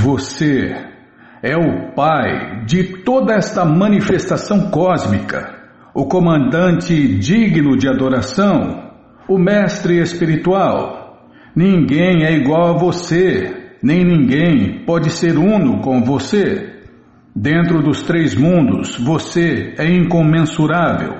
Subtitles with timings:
[0.00, 0.74] você
[1.42, 5.58] é o Pai de toda esta manifestação cósmica,
[5.94, 8.90] o comandante digno de adoração,
[9.28, 11.28] o Mestre espiritual.
[11.54, 16.68] Ninguém é igual a você, nem ninguém pode ser uno com você.
[17.34, 21.14] Dentro dos três mundos, você é incomensurável.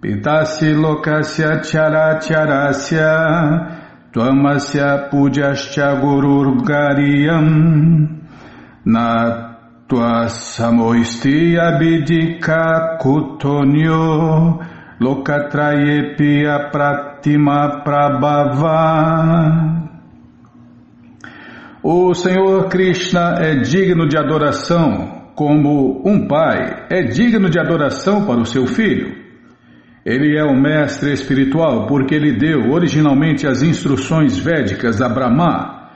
[0.00, 3.79] Pitasya lokasya characharasya
[4.12, 7.46] Tvamasya pujascha gururgariyam
[8.84, 9.06] na
[9.88, 14.58] tvasamoisti abidika kutonyo
[15.00, 18.80] lokatrayepia pratima prabhava
[21.82, 28.40] O Senhor Krishna é digno de adoração, como um pai é digno de adoração para
[28.40, 29.19] o seu filho.
[30.04, 35.90] Ele é o mestre espiritual porque ele deu originalmente as instruções védicas a Brahma.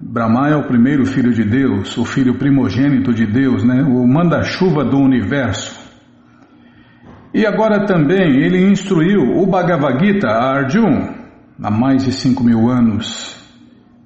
[0.00, 3.82] Brahma é o primeiro filho de Deus, o filho primogênito de Deus, né?
[3.82, 5.80] o manda-chuva do universo.
[7.34, 11.14] E agora também ele instruiu o Bhagavad Gita a Arjun
[11.60, 13.42] há mais de cinco mil anos.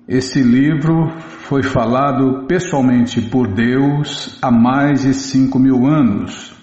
[0.08, 6.55] Esse livro foi falado pessoalmente por Deus há mais de cinco mil anos.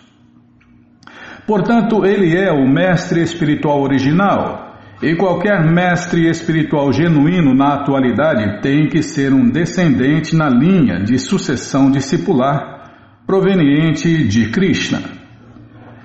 [1.45, 4.63] Portanto, ele é o mestre espiritual original.
[5.02, 11.19] E qualquer mestre espiritual genuíno na atualidade tem que ser um descendente na linha de
[11.19, 12.91] sucessão discipular
[13.27, 15.02] proveniente de Krishna.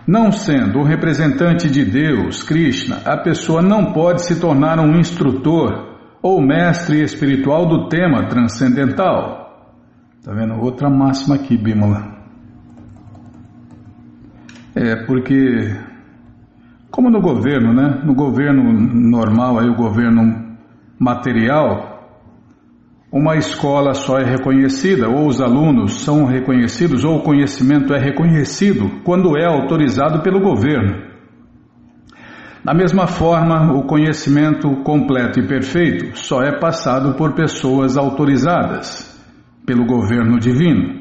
[0.04, 5.96] Não sendo o representante de Deus, Krishna, a pessoa não pode se tornar um instrutor
[6.20, 9.76] ou mestre espiritual do tema transcendental.
[10.18, 10.54] Está vendo?
[10.60, 12.17] Outra máxima aqui, Bímola.
[14.80, 15.74] É, porque,
[16.88, 18.00] como no governo, né?
[18.04, 20.56] No governo normal, aí o governo
[20.96, 22.06] material,
[23.10, 29.02] uma escola só é reconhecida, ou os alunos são reconhecidos, ou o conhecimento é reconhecido
[29.02, 31.08] quando é autorizado pelo governo.
[32.64, 39.12] Da mesma forma, o conhecimento completo e perfeito só é passado por pessoas autorizadas
[39.66, 40.97] pelo governo divino.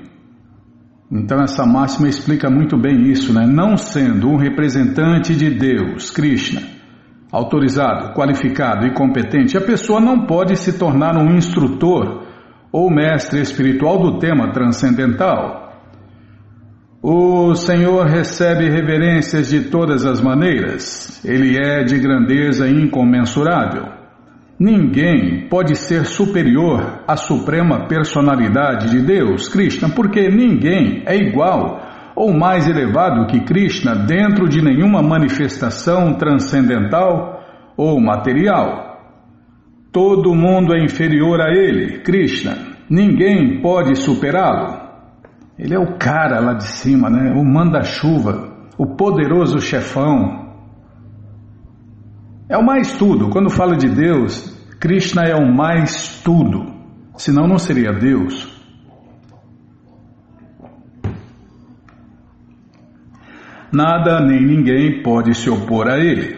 [1.11, 3.45] Então essa máxima explica muito bem isso, né?
[3.47, 6.61] Não sendo um representante de Deus, Krishna,
[7.31, 12.25] autorizado, qualificado e competente, a pessoa não pode se tornar um instrutor
[12.71, 15.67] ou mestre espiritual do tema transcendental.
[17.01, 21.23] O Senhor recebe reverências de todas as maneiras.
[21.23, 23.96] Ele é de grandeza incomensurável.
[24.59, 31.79] Ninguém pode ser superior à suprema personalidade de Deus, Krishna, porque ninguém é igual
[32.15, 37.43] ou mais elevado que Krishna dentro de nenhuma manifestação transcendental
[37.77, 38.97] ou material.
[39.91, 42.57] Todo mundo é inferior a ele, Krishna.
[42.89, 44.87] Ninguém pode superá-lo.
[45.59, 47.31] Ele é o cara lá de cima, né?
[47.33, 50.46] O manda-chuva, o poderoso chefão,
[52.49, 53.29] é o mais tudo.
[53.29, 56.73] Quando fala de Deus, Krishna é o mais tudo.
[57.17, 58.55] Senão não seria Deus.
[63.71, 66.37] Nada nem ninguém pode se opor a ele.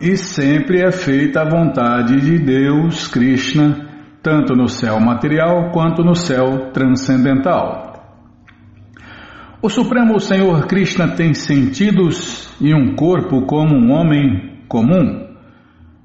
[0.00, 3.88] E sempre é feita a vontade de Deus, Krishna,
[4.22, 7.88] tanto no céu material quanto no céu transcendental.
[9.60, 15.26] O Supremo Senhor Krishna tem sentidos e um corpo como um homem comum,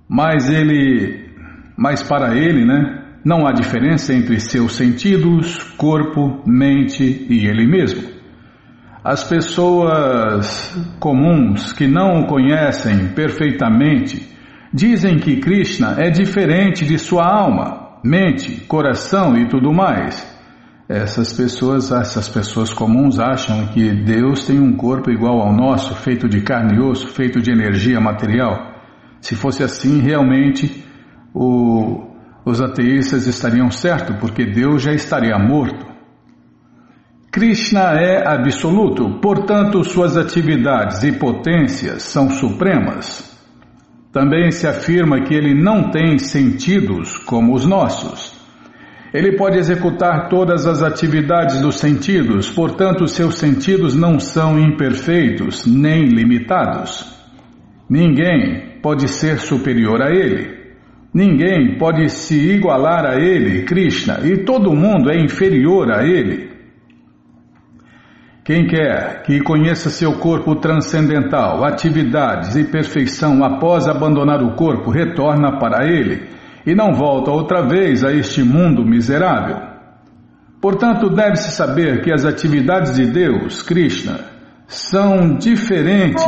[0.07, 1.29] mas ele,
[1.77, 8.11] mas para ele, né, não há diferença entre seus sentidos, corpo, mente e ele mesmo.
[9.03, 14.31] As pessoas comuns que não o conhecem perfeitamente
[14.73, 20.32] dizem que Krishna é diferente de sua alma, mente, coração e tudo mais.
[20.93, 26.29] Essas pessoas, essas pessoas comuns acham que Deus tem um corpo igual ao nosso, feito
[26.29, 28.75] de carne e osso, feito de energia material.
[29.19, 30.85] Se fosse assim, realmente
[31.33, 32.11] o,
[32.45, 35.83] os ateístas estariam certos, porque Deus já estaria morto.
[37.31, 43.35] Krishna é absoluto, portanto, suas atividades e potências são supremas.
[44.11, 48.42] Também se afirma que ele não tem sentidos como os nossos.
[49.13, 56.07] Ele pode executar todas as atividades dos sentidos, portanto, seus sentidos não são imperfeitos nem
[56.07, 57.13] limitados.
[57.87, 60.63] Ninguém pode ser superior a ele.
[61.13, 66.51] Ninguém pode se igualar a ele, Krishna, e todo mundo é inferior a ele.
[68.43, 75.59] Quem quer que conheça seu corpo transcendental, atividades e perfeição após abandonar o corpo, retorna
[75.59, 76.33] para ele
[76.65, 79.57] e não volta outra vez a este mundo miserável.
[80.61, 84.19] Portanto, deve-se saber que as atividades de Deus, Krishna,
[84.65, 86.23] são diferentes.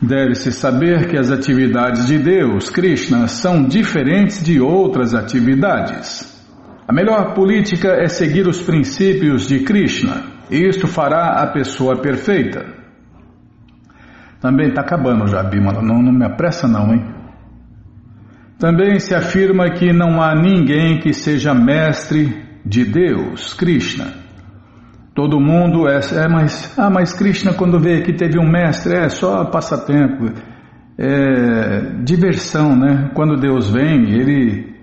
[0.00, 6.40] Deve-se saber que as atividades de Deus, Krishna, são diferentes de outras atividades.
[6.88, 12.66] A melhor política é seguir os princípios de Krishna, isto fará a pessoa perfeita.
[14.40, 17.04] Também está acabando já, Bimala, não, não me apressa não, hein?
[18.58, 24.12] Também se afirma que não há ninguém que seja mestre de Deus, Krishna.
[25.14, 29.08] Todo mundo é, é mas, ah, mas Krishna quando veio aqui teve um mestre, é
[29.08, 30.32] só passatempo,
[30.98, 33.10] é diversão, né?
[33.14, 34.79] Quando Deus vem, ele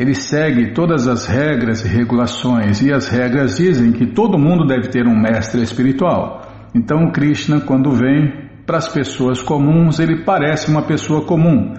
[0.00, 4.88] ele segue todas as regras e regulações e as regras dizem que todo mundo deve
[4.88, 6.40] ter um mestre espiritual.
[6.74, 11.74] Então Krishna quando vem para as pessoas comuns, ele parece uma pessoa comum.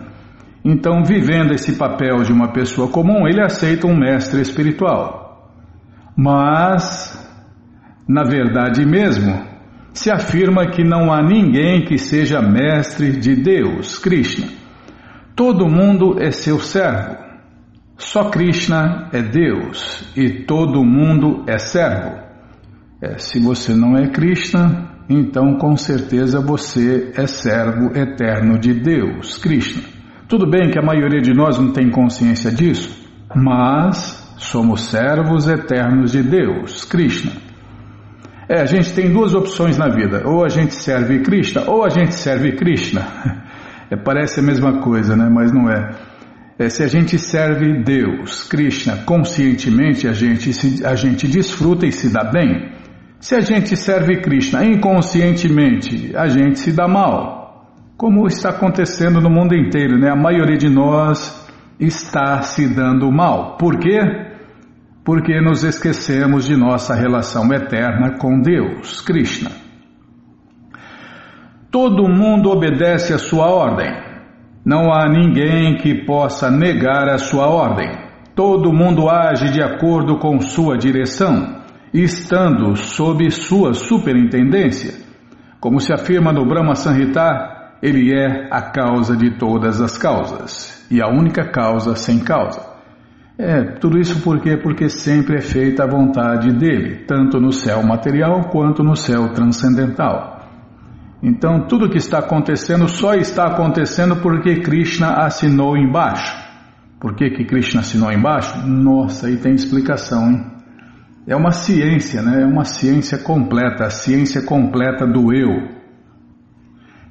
[0.64, 5.50] Então, vivendo esse papel de uma pessoa comum, ele aceita um mestre espiritual.
[6.16, 7.20] Mas
[8.08, 9.42] na verdade mesmo,
[9.94, 14.48] se afirma que não há ninguém que seja mestre de Deus, Krishna.
[15.36, 17.31] Todo mundo é seu servo.
[18.02, 22.20] Só Krishna é Deus e todo mundo é servo.
[23.00, 29.38] É, se você não é Krishna, então com certeza você é servo eterno de Deus,
[29.38, 29.84] Krishna.
[30.28, 36.12] Tudo bem que a maioria de nós não tem consciência disso, mas somos servos eternos
[36.12, 37.32] de Deus, Krishna.
[38.50, 41.90] É, a gente tem duas opções na vida: ou a gente serve Krishna, ou a
[41.90, 43.06] gente serve Krishna.
[43.94, 45.30] É, parece a mesma coisa, né?
[45.30, 46.11] Mas não é.
[46.64, 46.70] É.
[46.70, 52.10] Se a gente serve Deus, Krishna, conscientemente, a gente, se, a gente desfruta e se
[52.10, 52.72] dá bem.
[53.20, 57.68] Se a gente serve Krishna inconscientemente, a gente se dá mal.
[57.98, 60.10] Como está acontecendo no mundo inteiro, né?
[60.10, 61.48] A maioria de nós
[61.80, 63.58] está se dando mal.
[63.58, 64.00] Por quê?
[65.04, 69.52] porque nos esquecemos de nossa relação eterna com Deus, Krishna.
[71.72, 74.11] Todo mundo obedece a sua ordem.
[74.64, 77.90] Não há ninguém que possa negar a sua ordem.
[78.36, 81.62] Todo mundo age de acordo com sua direção,
[81.92, 84.94] estando sob sua superintendência.
[85.60, 91.02] Como se afirma no Brahma Sanhita, ele é a causa de todas as causas e
[91.02, 92.62] a única causa sem causa.
[93.38, 94.56] É, tudo isso por quê?
[94.56, 100.31] Porque sempre é feita a vontade dele, tanto no céu material quanto no céu transcendental.
[101.24, 106.36] Então, tudo que está acontecendo só está acontecendo porque Krishna assinou embaixo.
[107.00, 108.68] Por que, que Krishna assinou embaixo?
[108.68, 110.46] Nossa, aí tem explicação, hein?
[111.28, 112.42] É uma ciência, né?
[112.42, 115.70] É uma ciência completa, a ciência completa do eu.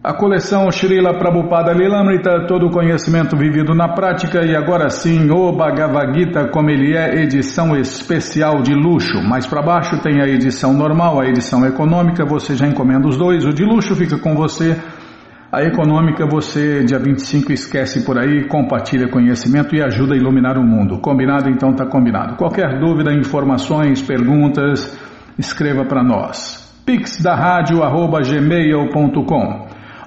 [0.05, 5.50] A coleção Srila Prabhupada Lilamrita, todo o conhecimento vivido na prática e agora sim o
[5.53, 9.24] Bhagavad Gita como ele é, edição especial de luxo.
[9.24, 13.45] Mais para baixo tem a edição normal, a edição econômica, você já encomenda os dois.
[13.45, 14.77] O de luxo fica com você
[15.50, 20.63] a econômica você, dia 25, esquece por aí, compartilha conhecimento e ajuda a iluminar o
[20.63, 21.00] mundo.
[21.00, 21.50] Combinado?
[21.50, 22.36] Então está combinado.
[22.36, 25.00] Qualquer dúvida, informações, perguntas,
[25.39, 26.62] escreva para nós.
[26.86, 27.24] pix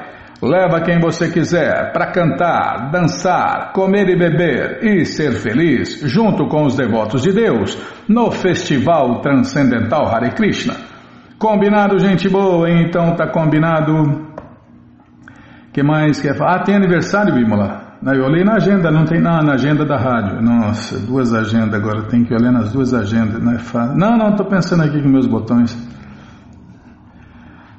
[0.42, 6.64] Leva quem você quiser para cantar, dançar, comer e beber e ser feliz junto com
[6.64, 10.76] os devotos de Deus no Festival Transcendental Hare Krishna.
[11.38, 12.70] Combinado, gente boa?
[12.70, 14.33] Então tá combinado
[15.74, 16.58] que mais quer falar?
[16.58, 17.98] Ah, tem aniversário, Bímola.
[18.06, 20.42] Eu olhei na agenda, não tem nada na agenda da rádio.
[20.42, 23.98] Nossa, duas agendas agora, tem que olhar nas duas agendas, não é fácil.
[23.98, 25.76] Não, não, estou pensando aqui com meus botões.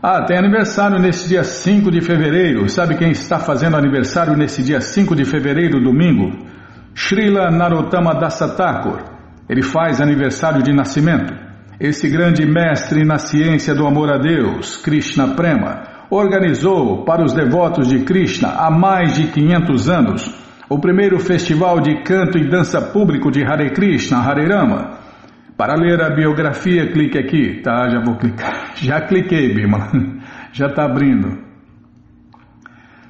[0.03, 2.69] Ah, tem aniversário nesse dia 5 de fevereiro.
[2.69, 6.47] Sabe quem está fazendo aniversário nesse dia 5 de fevereiro, domingo?
[6.95, 9.03] Srila Narottama Dasatakor.
[9.49, 11.33] Ele faz aniversário de nascimento.
[11.79, 17.89] Esse grande mestre na ciência do amor a Deus, Krishna Prema organizou para os devotos
[17.89, 23.31] de Krishna há mais de 500 anos o primeiro festival de canto e dança público
[23.31, 24.99] de Hare Krishna, Hare Rama.
[25.57, 27.89] Para ler a biografia, clique aqui, tá?
[27.89, 28.73] Já vou clicar.
[28.75, 29.89] Já cliquei, Bima.
[30.53, 31.39] Já está abrindo.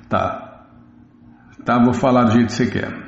[0.09, 0.67] Tá.
[1.65, 3.05] Tá, vou falar do jeito que você quer.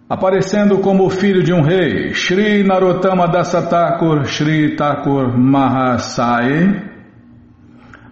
[0.09, 6.81] Aparecendo como filho de um rei, Sri Narottama Dasatakur Sri Thakur Mahasai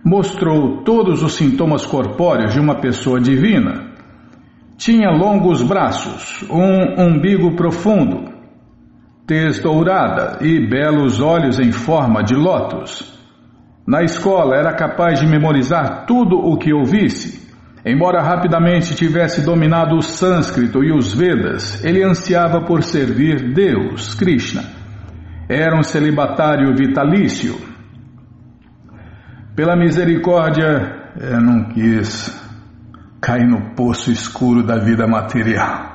[0.04, 3.92] mostrou todos os sintomas corpóreos de uma pessoa divina.
[4.76, 8.24] Tinha longos braços, um umbigo profundo,
[9.24, 13.16] tez dourada e belos olhos em forma de lótus.
[13.86, 17.43] Na escola era capaz de memorizar tudo o que ouvisse
[17.85, 24.62] Embora rapidamente tivesse dominado o sânscrito e os Vedas, ele ansiava por servir Deus, Krishna.
[25.49, 27.55] Era um celibatário vitalício.
[29.55, 32.43] Pela misericórdia, eu não quis
[33.21, 35.93] cair no poço escuro da vida material.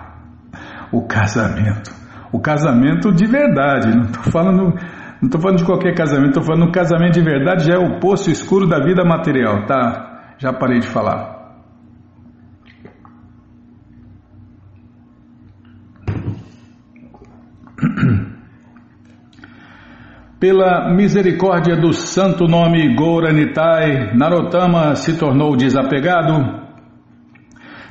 [0.91, 1.91] O casamento.
[2.31, 4.75] O casamento de verdade, não estou falando.
[5.21, 7.99] Não estou falando de qualquer casamento, estou falando do casamento de verdade, já é o
[7.99, 10.35] poço escuro da vida material, tá?
[10.37, 11.38] Já parei de falar.
[20.39, 26.61] Pela misericórdia do santo nome Gouranitai, Narottama se tornou desapegado,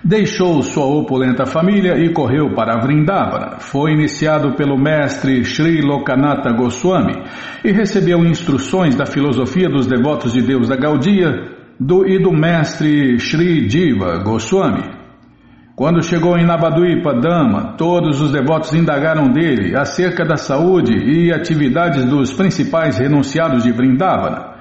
[0.02, 3.59] deixou sua opulenta família e correu para Vrindavana.
[3.59, 7.23] Foi iniciado pelo mestre Sri Lokanatha Goswami
[7.62, 11.30] e recebeu instruções da filosofia dos devotos de Deus da Gaudia
[11.78, 14.98] do, e do mestre Sri Diva Goswami.
[15.78, 22.04] Quando chegou em Navaduipa Dama, todos os devotos indagaram dele acerca da saúde e atividades
[22.04, 24.56] dos principais renunciados de Vrindavana.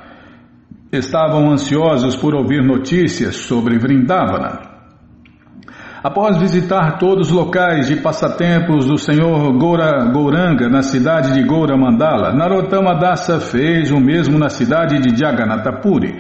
[0.92, 4.60] Estavam ansiosos por ouvir notícias sobre Vrindavana.
[6.04, 11.76] Após visitar todos os locais de passatempos do Senhor Goura, Gouranga na cidade de Goura
[11.76, 16.16] Mandala, Narottama Dasa fez o mesmo na cidade de Jagannatha Puri.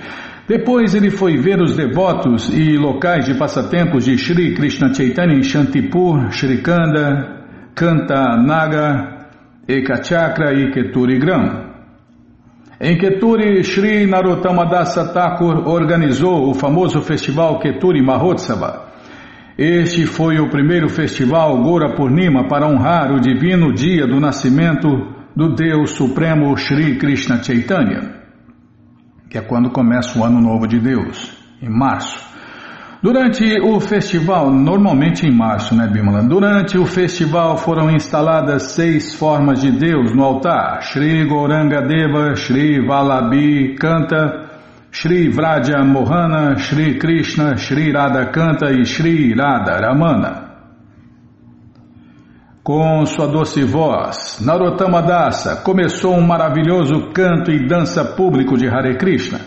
[0.48, 5.44] Depois ele foi ver os devotos e locais de passatempos de Sri Krishna Chaitanya em
[5.44, 7.44] Shantipur, Shrikanda,
[7.76, 9.28] Kanta Naga,
[9.68, 11.68] Ekachakra e Keturi Gram.
[12.80, 18.88] Em Keturi, Sri Narottama Dasa Thakur organizou o famoso festival Keturi Mahotsava.
[19.58, 24.88] Este foi o primeiro festival Gora Purnima para honrar o divino dia do nascimento
[25.36, 28.17] do Deus Supremo Sri Krishna Chaitanya
[29.30, 31.32] que é quando começa o Ano Novo de Deus,
[31.62, 32.28] em março.
[33.02, 36.24] Durante o festival, normalmente em março, né, Bimala?
[36.24, 42.84] Durante o festival foram instaladas seis formas de Deus no altar: Shri Goranga Deva, Shri
[42.86, 44.50] Valabi Canta,
[44.92, 50.47] Shri Vraja Mohana, Shri Krishna, Shri Radha Canta e Shri Radha Ramana.
[52.68, 58.98] Com sua doce voz, Narottama Dasa começou um maravilhoso canto e dança público de Hare
[58.98, 59.40] Krishna.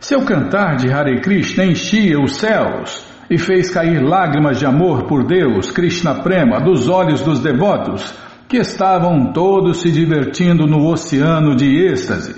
[0.00, 5.24] Seu cantar de Hare Krishna enchia os céus e fez cair lágrimas de amor por
[5.24, 8.12] Deus, Krishna Prema, dos olhos dos devotos,
[8.48, 12.34] que estavam todos se divertindo no oceano de êxtase.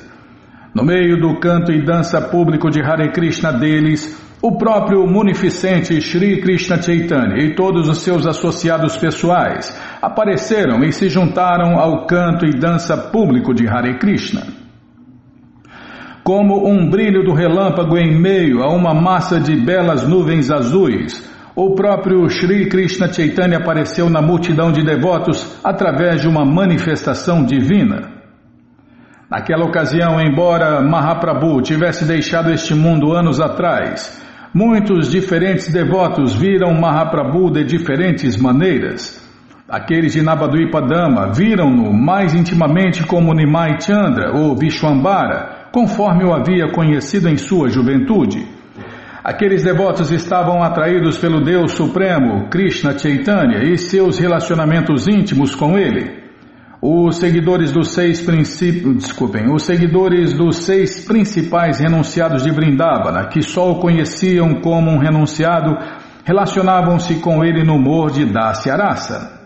[0.75, 6.41] No meio do canto e dança público de Hare Krishna deles, o próprio munificente Sri
[6.41, 12.51] Krishna Chaitanya e todos os seus associados pessoais apareceram e se juntaram ao canto e
[12.51, 14.63] dança público de Hare Krishna
[16.25, 21.31] como um brilho do relâmpago em meio a uma massa de belas nuvens azuis.
[21.55, 28.11] O próprio Sri Krishna Chaitanya apareceu na multidão de devotos através de uma manifestação divina.
[29.29, 34.23] Naquela ocasião, embora Mahaprabhu tivesse deixado este mundo anos atrás,
[34.55, 39.21] muitos diferentes devotos viram Mahaprabhu de diferentes maneiras.
[39.69, 47.29] Aqueles de Nabadwipadama viram-no mais intimamente como Nimai Chandra ou Vishwambara, conforme o havia conhecido
[47.29, 48.47] em sua juventude.
[49.25, 56.22] Aqueles devotos estavam atraídos pelo Deus Supremo, Krishna Chaitanya, e seus relacionamentos íntimos com ele.
[56.85, 63.41] Os seguidores dos seis princípios, desculpem, os seguidores dos seis principais renunciados de Vrindavana, que
[63.41, 65.79] só o conheciam como um renunciado,
[66.25, 69.41] relacionavam-se com ele no humor de Dasyarasa.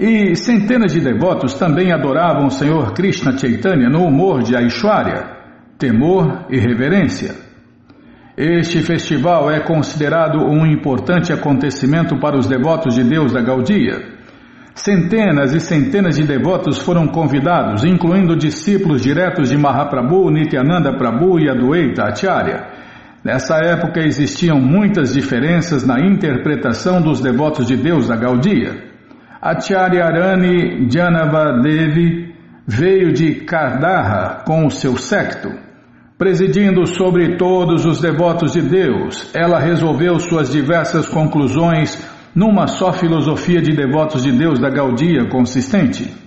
[0.00, 5.36] E centenas de devotos também adoravam o Senhor Krishna Chaitanya no humor de Aishwarya,
[5.78, 7.34] temor e reverência.
[8.38, 14.19] Este festival é considerado um importante acontecimento para os devotos de Deus da Gaudia.
[14.82, 21.50] Centenas e centenas de devotos foram convidados, incluindo discípulos diretos de Mahaprabhu, Nityananda Prabhu e
[21.50, 22.66] Adwaita Acharya.
[23.22, 28.82] Nessa época existiam muitas diferenças na interpretação dos devotos de Deus da Gaudia.
[29.42, 32.34] Acharya Arani Janavadevi
[32.66, 35.50] veio de Kardaha com o seu secto.
[36.16, 43.60] Presidindo sobre todos os devotos de Deus, ela resolveu suas diversas conclusões numa só filosofia
[43.60, 46.20] de devotos de Deus da Gaudia consistente.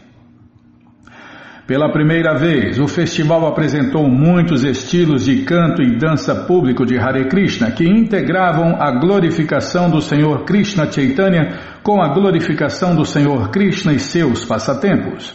[1.66, 7.30] Pela primeira vez, o festival apresentou muitos estilos de canto e dança público de Hare
[7.30, 13.94] Krishna que integravam a glorificação do Senhor Krishna Chaitanya com a glorificação do Senhor Krishna
[13.94, 15.34] e seus passatempos.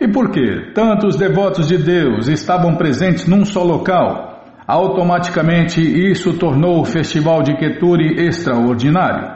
[0.00, 6.84] E porque tantos devotos de Deus estavam presentes num só local, automaticamente isso tornou o
[6.84, 9.31] festival de Keturi extraordinário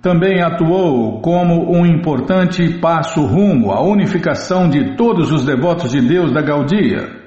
[0.00, 6.32] também atuou como um importante passo rumo à unificação de todos os devotos de Deus
[6.32, 7.18] da Gaudia.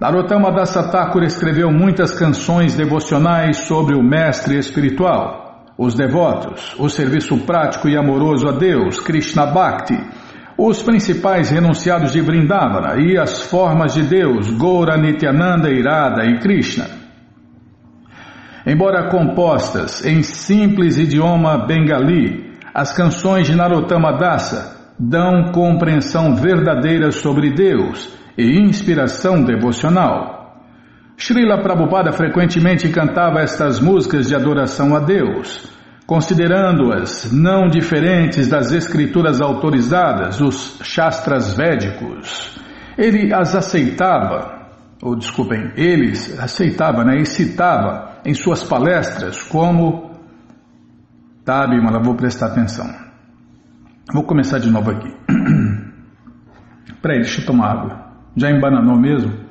[0.00, 7.38] Narottama Dasa Thakur escreveu muitas canções devocionais sobre o mestre espiritual, os devotos, o serviço
[7.46, 9.98] prático e amoroso a Deus, Krishna Bhakti,
[10.58, 16.95] os principais renunciados de Vrindavana e as formas de Deus, Gaura, Nityananda, Irada e Krishna.
[18.66, 27.54] Embora compostas em simples idioma bengali, as canções de Narottama Dasa dão compreensão verdadeira sobre
[27.54, 30.64] Deus e inspiração devocional.
[31.16, 35.70] Srila Prabhupada frequentemente cantava estas músicas de adoração a Deus,
[36.04, 42.58] considerando-as não diferentes das escrituras autorizadas, os Shastras Védicos.
[42.98, 44.66] Ele as aceitava,
[45.00, 50.10] ou desculpem, eles aceitava, né, e citava em suas palestras como.
[51.44, 52.86] Tá, Bimala, vou prestar atenção.
[54.12, 55.08] Vou começar de novo aqui.
[57.00, 58.12] Peraí, deixa eu tomar água.
[58.36, 59.46] Já embananou mesmo?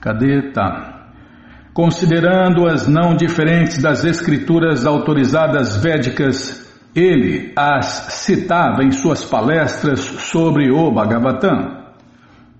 [0.00, 0.50] Cadê?
[0.52, 1.12] Tá.
[1.72, 6.63] Considerando-as não diferentes das escrituras autorizadas védicas
[6.94, 11.82] ele as citava em suas palestras sobre o Bhagavatam.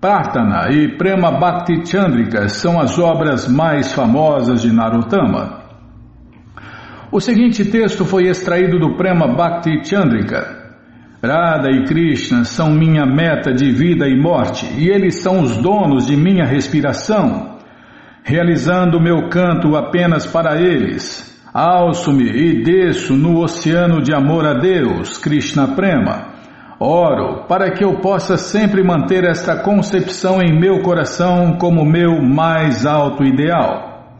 [0.01, 5.63] Pratana e Prema Bhakti Chandrika são as obras mais famosas de Narottama.
[7.11, 10.63] O seguinte texto foi extraído do Prema Bhakti Chandrika.
[11.23, 16.05] Radha e Krishna são minha meta de vida e morte, e eles são os donos
[16.05, 17.57] de minha respiração.
[18.21, 25.17] Realizando meu canto apenas para eles, Alço-me e desço no oceano de amor a Deus,
[25.17, 26.33] Krishna Prema.
[26.77, 32.85] Oro para que eu possa sempre manter esta concepção em meu coração como meu mais
[32.85, 34.19] alto ideal.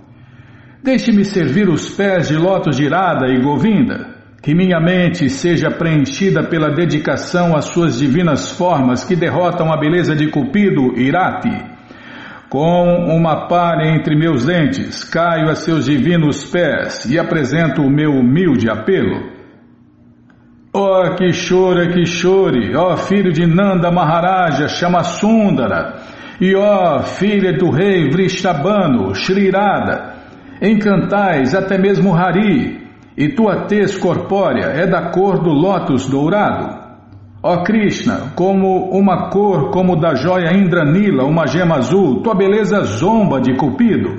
[0.82, 6.41] Deixe-me servir os pés de lótus de Irada e Govinda, que minha mente seja preenchida
[6.41, 11.74] pela dedicação às suas divinas formas que derrotam a beleza de Cupido, Irati
[12.49, 18.12] com uma palha entre meus dentes, caio a seus divinos pés e apresento o meu
[18.12, 19.34] humilde apelo.
[20.73, 26.01] Ó oh, Kishore Kishore, ó oh, filho de Nanda Maharaja, chama Sundara,
[26.39, 30.15] e ó oh, filha do rei Vrishabhanu, Shrirada,
[30.62, 32.86] encantais até mesmo Hari,
[33.17, 36.85] e tua tez corpórea é da cor do lótus dourado.
[37.47, 43.39] Ó Krishna, como uma cor como da joia Indranila, uma gema azul, tua beleza zomba
[43.39, 44.15] de Cupido.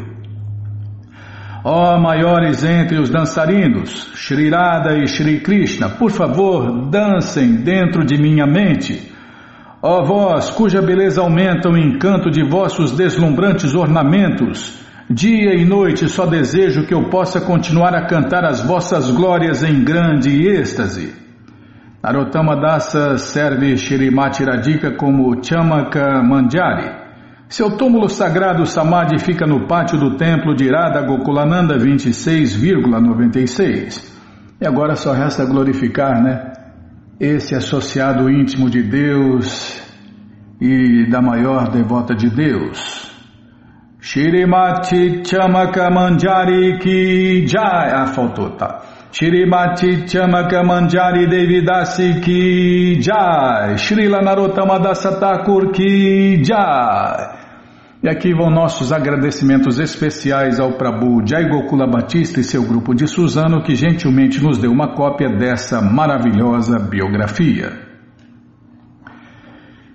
[1.64, 8.16] Ó maiores entre os dançarinos, Shri Radha e Shri Krishna, por favor, dancem dentro de
[8.16, 9.10] minha mente.
[9.82, 14.78] Ó vós, cuja beleza aumenta o encanto de vossos deslumbrantes ornamentos,
[15.10, 19.82] dia e noite só desejo que eu possa continuar a cantar as vossas glórias em
[19.82, 21.25] grande êxtase.
[22.06, 26.88] Narottama Dasa serve Shrimati Radhika como Chamaka Manjari.
[27.48, 34.08] Seu túmulo sagrado Samadhi fica no pátio do templo de Radha Gokulananda 26,96.
[34.60, 36.52] E agora só resta glorificar, né?
[37.18, 39.82] Esse associado íntimo de Deus
[40.60, 43.10] e da maior devota de Deus.
[44.00, 47.90] Shirimati Chamaka Manjari Ki Jai.
[47.92, 48.95] Ah, faltou, tá.
[49.18, 53.78] Shirimati Chamaka Manjari Devidasi Ki Jai.
[53.78, 57.34] Srila Narottama Dasa Thakur Ki Jai.
[58.02, 63.08] E aqui vão nossos agradecimentos especiais ao Prabhu Jai Gokula Batista e seu grupo de
[63.08, 67.72] Suzano que gentilmente nos deu uma cópia dessa maravilhosa biografia.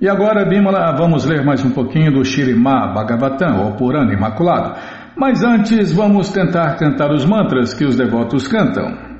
[0.01, 4.79] E agora, Bimala, vamos ler mais um pouquinho do Shirimá Bhagavatam, ou Purana Imaculado.
[5.15, 9.10] Mas antes, vamos tentar cantar os mantras que os devotos cantam.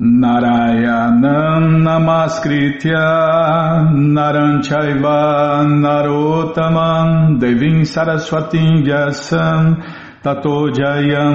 [0.00, 3.02] Narayanam Namaskritya
[4.14, 9.82] Naranchaiva Narotamam Devim Saraswatim Vyasam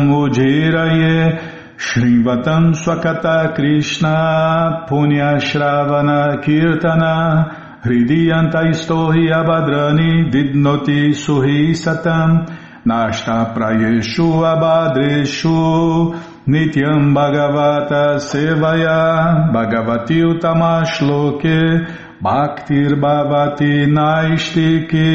[0.07, 1.41] Ujiraye
[1.75, 16.13] Shrivatam Swakata Krishna Punya Shravana Kirtana Hridiyanta Istohi Abadrani Vidnoti Suhi Satam Nashta Prayeshu Abadreshu
[16.45, 21.87] Nityam Bhagavata Sevaya Bhagavati Utamashloke
[22.21, 25.13] Bhaktir Bhavati Naistiki.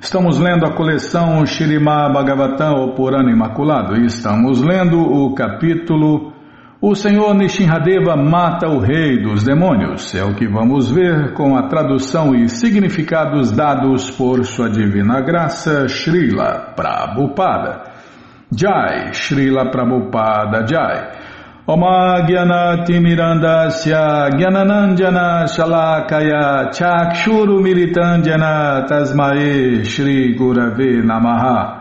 [0.00, 6.32] Estamos lendo a coleção Shirima Bhagavatam, o Purana Imaculado, e estamos lendo o capítulo
[6.80, 10.14] O Senhor Nishinradeva mata o rei dos demônios.
[10.14, 15.88] É o que vamos ver com a tradução e significados dados por sua divina graça,
[15.88, 17.82] Srila Prabhupada.
[18.56, 21.18] Jai, Srila Prabhupada Jai.
[21.66, 31.77] Oma Gyanati Mirandasya Gyananandjana Shalakaya Chakshuru Militandjana Tasmae Shri Gurave Namaha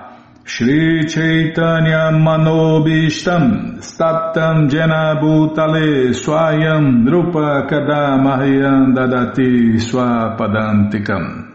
[0.47, 11.51] Shri Chaitanya Manobishtam Staptam Jena Bhutale Swayam Rupa Kadamahyam Dadati Swapadantikam.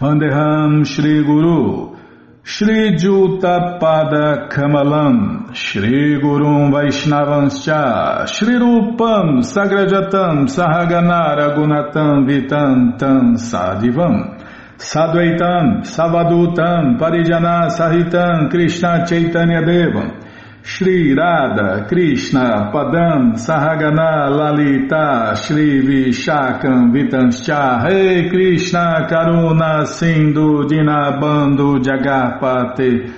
[0.00, 1.96] Vandeham Shri Guru
[2.42, 14.37] Shri Juta Pada Kamalam, Shri Gurum Vaishnavanscha, Shri Rupam Sagrajatam Sahaganara Gunatam Vitantam Sadivam,
[14.78, 20.22] Sadvaitam Savadutam Parijana Sahitam Krishna Chaitanya Devam,
[20.62, 27.82] Shri Radha Krishna Padam Sahagana Lalita Shri Vishakam Vitanscha.
[27.82, 33.12] Rei Krishna Karuna Sindhu Dinabando Jagarpate.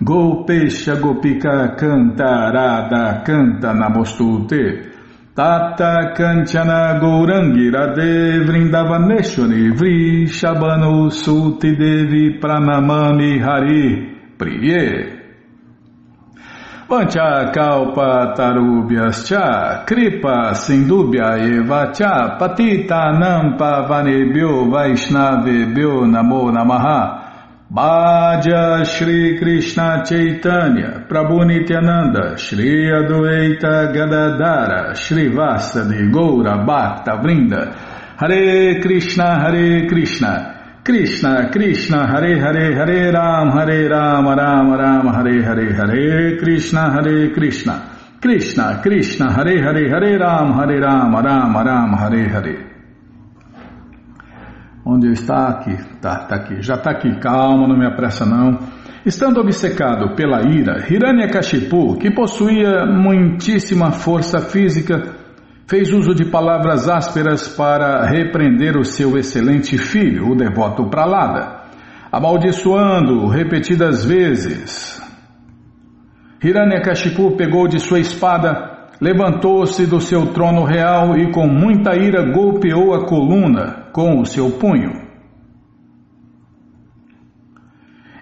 [0.00, 4.89] Gopesha Gopika Canta Radha Canta Namostute
[5.40, 15.16] Tata Kanchana Gourangi Radhe Vrindavaneshwari Vri Shabano Suti Devi Pranamami Hari Priye.
[16.86, 27.29] Pancha kalpa tarubhyas cha kripa sindubhya eva cha patita nampa vanebhyo vaishnavebhyo namo namaha
[27.72, 28.46] बाज
[28.84, 37.54] श्री कृष्ण चैतन्य, प्रभु नित्यानंद, श्री अद्वैत गदाधार श्रीवास्तव गौर बात वृंद।
[38.20, 40.26] हरे कृष्ण हरे कृष्ण
[40.86, 47.26] कृष्ण कृष्ण, हरे हरे हरे राम हरे राम राम राम, हरे हरे हरे कृष्ण हरे
[47.26, 47.72] कृष्ण
[48.22, 52.79] कृष्ण कृष्ण, हरे हरे हरे राम हरे राम राम राम, हरे Hare.
[54.84, 55.76] Onde está aqui?
[56.00, 56.62] Tá, tá aqui.
[56.62, 57.18] Já tá aqui.
[57.20, 58.58] Calma, não me apressa não.
[59.04, 65.14] Estando obcecado pela ira, Hiranyakashipu, que possuía muitíssima força física,
[65.66, 71.62] fez uso de palavras ásperas para repreender o seu excelente filho, o devoto Pralada,
[72.12, 75.00] amaldiçoando repetidas vezes.
[76.44, 78.69] Hiranyakashipu pegou de sua espada,
[79.00, 84.50] levantou-se do seu trono real e com muita ira golpeou a coluna com o seu
[84.50, 85.08] punho.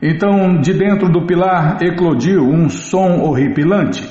[0.00, 4.08] Então, de dentro do pilar eclodiu um som horripilante,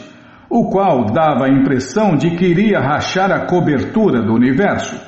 [0.49, 5.07] o qual dava a impressão de que iria rachar a cobertura do universo.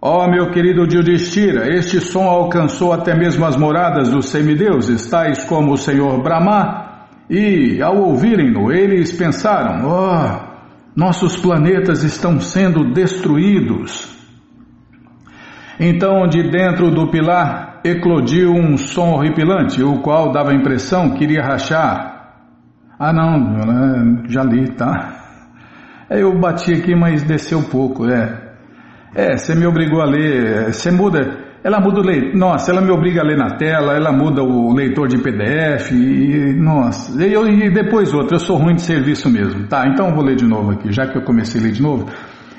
[0.00, 5.42] Ó oh, meu querido Yudhishthira, este som alcançou até mesmo as moradas dos semideuses, tais
[5.44, 6.85] como o Senhor Brahma,
[7.28, 10.56] e, ao ouvirem-no, eles pensaram: Oh,
[10.94, 14.14] nossos planetas estão sendo destruídos.
[15.78, 21.24] Então, de dentro do pilar, eclodiu um som horripilante, o qual dava a impressão que
[21.24, 22.16] iria rachar.
[22.98, 25.26] Ah, não, já li, tá?
[26.08, 28.46] Eu bati aqui, mas desceu pouco, é.
[29.14, 32.92] É, você me obrigou a ler, você muda, ela muda o leitor, nossa, ela me
[32.92, 37.44] obriga a ler na tela, ela muda o leitor de PDF, e, nossa, e, eu,
[37.48, 39.66] e depois outra, eu sou ruim de serviço mesmo.
[39.66, 41.82] Tá, então eu vou ler de novo aqui, já que eu comecei a ler de
[41.82, 42.06] novo.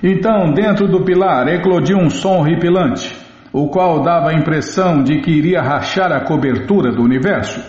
[0.03, 3.17] Então, dentro do pilar, eclodiu um som horripilante,
[3.53, 7.63] o qual dava a impressão de que iria rachar a cobertura do universo.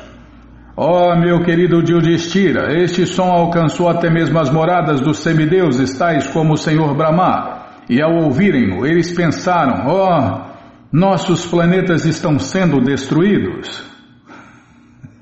[0.77, 6.27] Ó oh, meu querido Yudhishthira, este som alcançou até mesmo as moradas dos semideuses, tais
[6.27, 7.59] como o Senhor Brahma.
[7.88, 10.47] E ao ouvirem-no, eles pensaram: ó,
[10.92, 13.85] nossos planetas estão sendo destruídos.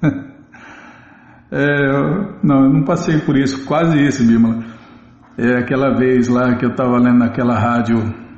[1.50, 1.92] é,
[2.42, 4.64] não, eu não passei por isso, quase isso, Bímola.
[5.38, 7.96] É, aquela vez lá que eu estava lendo naquela rádio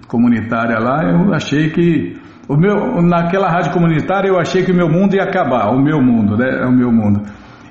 [0.09, 2.17] comunitária lá, eu achei que
[2.49, 6.01] o meu, naquela rádio comunitária eu achei que o meu mundo ia acabar, o meu
[6.01, 6.63] mundo, né?
[6.63, 7.23] É o meu mundo.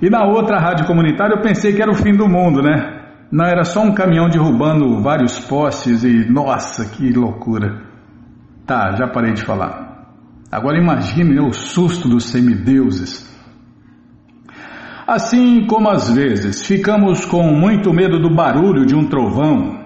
[0.01, 2.93] E na outra rádio comunitária eu pensei que era o fim do mundo, né?
[3.31, 6.31] Não, era só um caminhão derrubando vários postes e.
[6.31, 7.86] Nossa, que loucura!
[8.67, 10.11] Tá, já parei de falar.
[10.51, 13.25] Agora imagine né, o susto dos semideuses.
[15.07, 19.85] Assim como às vezes ficamos com muito medo do barulho de um trovão,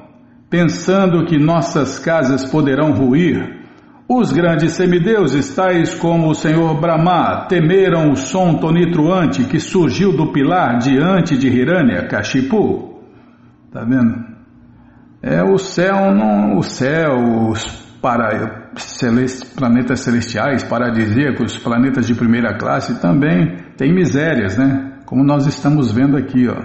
[0.50, 3.62] pensando que nossas casas poderão ruir,
[4.10, 10.34] os grandes semideuses, tais como o Senhor Brahma, temeram o som tonitruante que surgiu do
[10.34, 13.00] pilar diante de Hiranya Kashipu.
[13.72, 14.26] Tá vendo?
[15.22, 17.64] É o céu, não, o céu, os
[18.02, 25.00] para, celest, planetas celestiais, paradisíacos, planetas de primeira classe também tem misérias, né?
[25.06, 26.64] Como nós estamos vendo aqui, ó.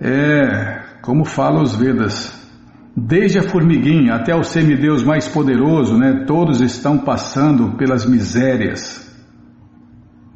[0.00, 2.34] É, como fala os Vedas,
[2.96, 6.24] desde a formiguinha até o semideus mais poderoso, né?
[6.26, 9.06] Todos estão passando pelas misérias,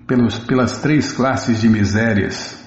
[0.07, 2.60] pelos, pelas três classes de misérias.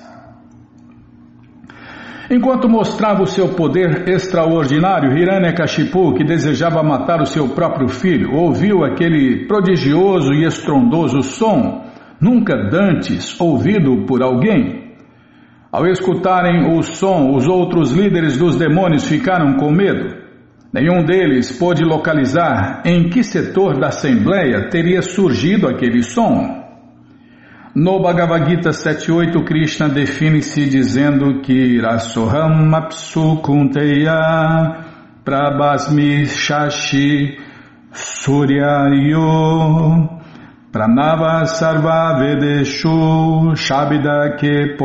[2.34, 8.84] Enquanto mostrava o seu poder extraordinário, Hiranyakashipu, que desejava matar o seu próprio filho, ouviu
[8.84, 11.86] aquele prodigioso e estrondoso som,
[12.20, 14.96] nunca dantes ouvido por alguém.
[15.72, 20.18] Ao escutarem o som, os outros líderes dos demônios ficaram com medo.
[20.74, 26.63] Nenhum deles pôde localizar em que setor da Assembleia teria surgido aquele som.
[27.76, 34.86] No Bhagavad Gita 7.8, Krishna define-se dizendo que Rasoham Apsu Kunteya
[35.26, 37.36] Prabhasmi Shashi
[37.92, 39.18] Suryayo
[40.72, 44.78] Pranava Sarva Vedeshu Shabda Ke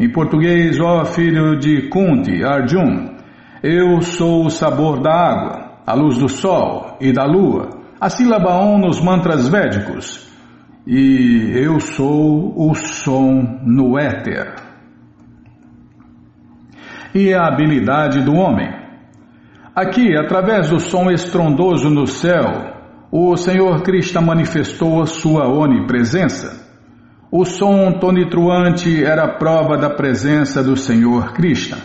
[0.00, 3.14] Em português, ó filho de Kunti, Arjun,
[3.62, 7.73] eu sou o sabor da água, a luz do sol e da lua
[8.04, 10.28] a sílaba Om nos mantras védicos.
[10.86, 14.56] E eu sou o som no éter.
[17.14, 18.68] E a habilidade do homem.
[19.74, 22.74] Aqui, através do som estrondoso no céu,
[23.10, 26.62] o Senhor Krishna manifestou a sua onipresença.
[27.32, 31.78] O som tonitruante era prova da presença do Senhor Krishna.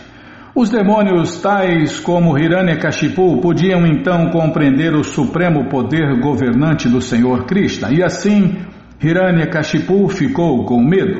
[0.60, 7.88] Os demônios tais como Hiranyakashipu podiam então compreender o supremo poder governante do Senhor Krishna
[7.90, 8.58] e assim
[9.02, 11.18] Hiranyakashipu ficou com medo.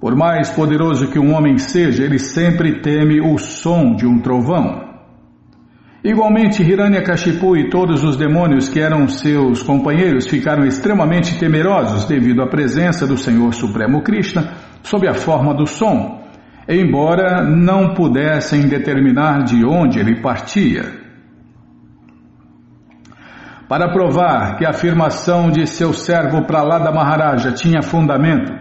[0.00, 4.94] Por mais poderoso que um homem seja, ele sempre teme o som de um trovão.
[6.02, 12.46] Igualmente, Hiranyakashipu e todos os demônios que eram seus companheiros ficaram extremamente temerosos devido à
[12.46, 16.23] presença do Senhor Supremo Krishna sob a forma do som
[16.68, 21.04] embora não pudessem determinar de onde ele partia.
[23.68, 28.52] Para provar que a afirmação de seu servo Pralada Maharaja tinha fundamento,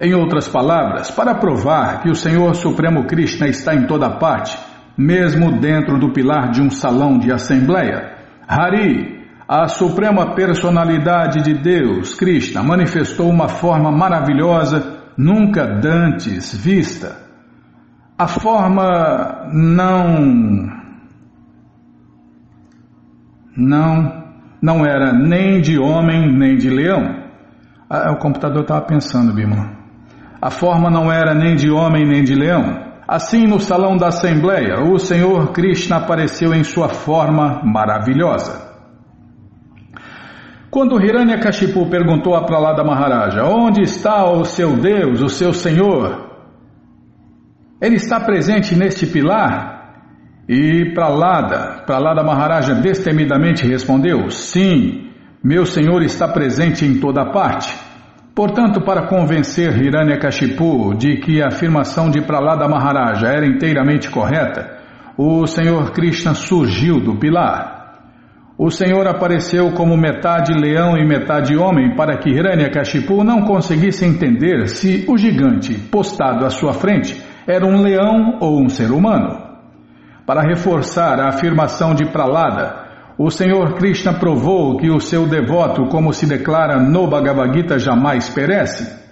[0.00, 4.58] em outras palavras, para provar que o Senhor Supremo Krishna está em toda parte,
[4.96, 12.14] mesmo dentro do pilar de um salão de assembleia, Hari, a suprema personalidade de Deus,
[12.14, 17.27] Krishna, manifestou uma forma maravilhosa nunca dantes vista.
[18.18, 20.76] A forma não.
[23.56, 24.24] Não,
[24.60, 27.22] não era nem de homem nem de leão.
[27.88, 29.70] Ah, o computador estava pensando, Bimala.
[30.42, 32.88] A forma não era nem de homem nem de leão.
[33.06, 38.68] Assim, no salão da Assembleia, o Senhor Krishna apareceu em sua forma maravilhosa.
[40.70, 46.27] Quando Hiranyakashipu perguntou a Pralada Maharaja: Onde está o seu Deus, o seu Senhor?
[47.80, 49.78] Ele está presente neste pilar?
[50.48, 55.10] E Pralada, Pralada Maharaja destemidamente respondeu: Sim,
[55.44, 57.72] meu Senhor está presente em toda parte.
[58.34, 64.78] Portanto, para convencer Hiranyakashipu de que a afirmação de Pralada Maharaja era inteiramente correta,
[65.16, 67.76] o Senhor Krishna surgiu do pilar.
[68.56, 74.66] O Senhor apareceu como metade leão e metade homem para que Hiranyakashipu não conseguisse entender
[74.66, 79.40] se o gigante postado à sua frente era um leão ou um ser humano.
[80.26, 86.12] Para reforçar a afirmação de Pralada, o Senhor Krishna provou que o seu devoto, como
[86.12, 89.08] se declara no Bhagavad Gita, jamais perece.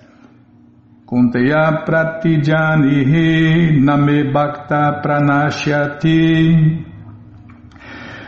[1.06, 6.84] Kunteya pratijanihi name bhakta pranashyati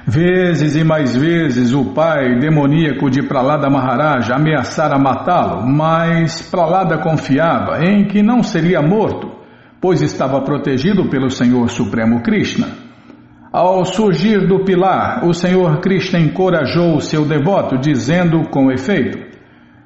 [0.07, 7.85] Vezes e mais vezes o pai demoníaco de Pralada Maharaj ameaçara matá-lo, mas Pralada confiava
[7.85, 9.38] em que não seria morto,
[9.80, 12.68] pois estava protegido pelo Senhor Supremo Krishna.
[13.52, 19.18] Ao surgir do pilar, o Senhor Krishna encorajou seu devoto, dizendo com efeito: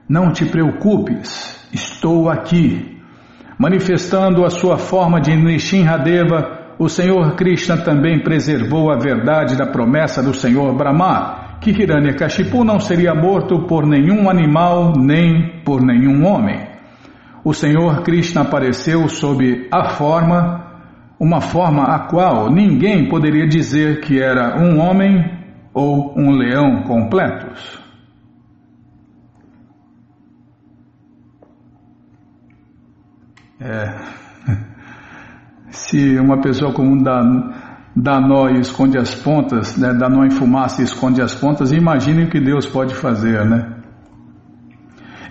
[0.09, 3.01] Não te preocupes, estou aqui.
[3.59, 10.21] Manifestando a sua forma de Nishinradeva, o Senhor Krishna também preservou a verdade da promessa
[10.23, 16.72] do Senhor Brahma, que Hiranyakashipu não seria morto por nenhum animal nem por nenhum homem.
[17.45, 20.65] O Senhor Krishna apareceu sob a forma,
[21.19, 25.25] uma forma a qual ninguém poderia dizer que era um homem
[25.75, 27.81] ou um leão completos.
[33.61, 33.97] É.
[35.71, 37.23] Se uma pessoa comum dá,
[37.97, 41.73] dá nó e esconde as pontas, né, dá nó em fumaça e esconde as pontas,
[41.73, 43.82] imagine o que Deus pode fazer, né?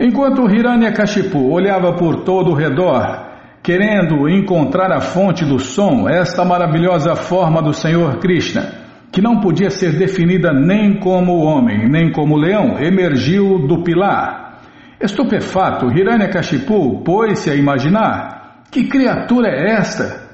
[0.04, 3.28] Enquanto Hiranyakashipu olhava por todo o redor,
[3.62, 8.64] querendo encontrar a fonte do som, esta maravilhosa forma do Senhor Krishna,
[9.12, 14.62] que não podia ser definida nem como homem, nem como leão, emergiu do pilar.
[15.00, 20.32] Estupefato, Hiranyakashipu pôs-se a imaginar: que criatura é esta?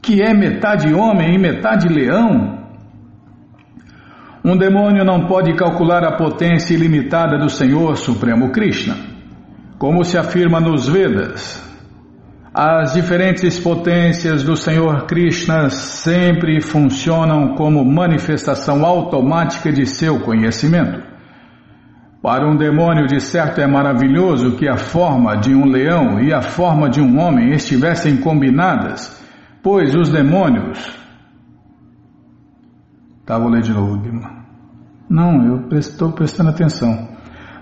[0.00, 2.57] que é metade homem e metade leão?
[4.48, 8.96] Um demônio não pode calcular a potência ilimitada do Senhor Supremo Krishna.
[9.78, 11.62] Como se afirma nos Vedas,
[12.54, 21.02] as diferentes potências do Senhor Krishna sempre funcionam como manifestação automática de seu conhecimento.
[22.22, 26.40] Para um demônio, de certo, é maravilhoso que a forma de um leão e a
[26.40, 29.14] forma de um homem estivessem combinadas
[29.62, 30.96] Pois os demônios.
[33.26, 34.37] Tá, vou ler de novo, Bima.
[35.08, 37.08] Não, eu estou prestando atenção.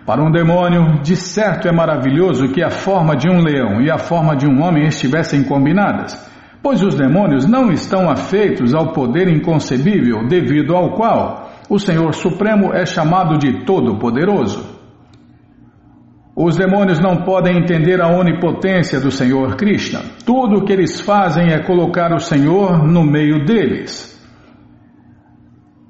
[0.04, 3.98] Para um demônio, de certo é maravilhoso que a forma de um leão e a
[3.98, 6.16] forma de um homem estivessem combinadas,
[6.62, 12.72] pois os demônios não estão afeitos ao poder inconcebível devido ao qual o Senhor Supremo
[12.72, 14.76] é chamado de Todo-Poderoso.
[16.36, 20.00] Os demônios não podem entender a onipotência do Senhor Krishna.
[20.24, 24.15] Tudo o que eles fazem é colocar o Senhor no meio deles.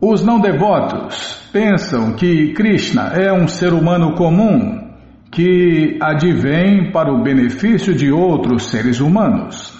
[0.08, 4.88] Os não devotos pensam que Krishna é um ser humano comum
[5.32, 9.76] que advém para o benefício de outros seres humanos.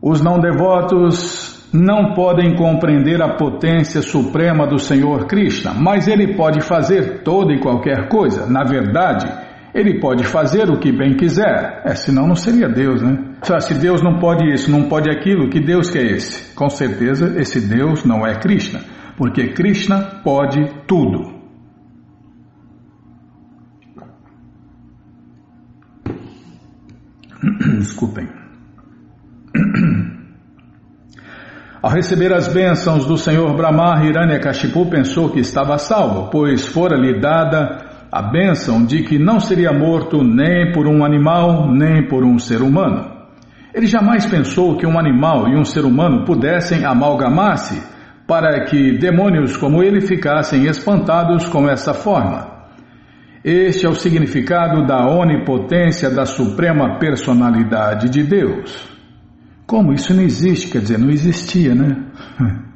[0.00, 6.60] Os não devotos não podem compreender a potência suprema do Senhor Krishna, mas ele pode
[6.60, 8.46] fazer toda e qualquer coisa.
[8.46, 9.26] Na verdade,
[9.74, 11.82] ele pode fazer o que bem quiser.
[11.84, 13.16] É, senão não seria Deus, né?
[13.60, 16.54] Se Deus não pode isso, não pode aquilo, que Deus que é esse?
[16.54, 18.80] Com certeza esse Deus não é Krishna,
[19.16, 21.40] porque Krishna pode tudo.
[27.78, 28.28] Desculpem.
[31.82, 37.91] Ao receber as bênçãos do Senhor Brahma, Hiranyakashipu pensou que estava salvo, pois fora-lhe dada
[38.12, 42.60] a bênção de que não seria morto nem por um animal, nem por um ser
[42.60, 43.10] humano.
[43.74, 47.82] Ele jamais pensou que um animal e um ser humano pudessem amalgamar-se
[48.26, 52.52] para que demônios como ele ficassem espantados com essa forma.
[53.42, 58.88] Este é o significado da onipotência da suprema personalidade de Deus.
[59.66, 60.70] Como isso não existe?
[60.70, 61.96] Quer dizer, não existia, né?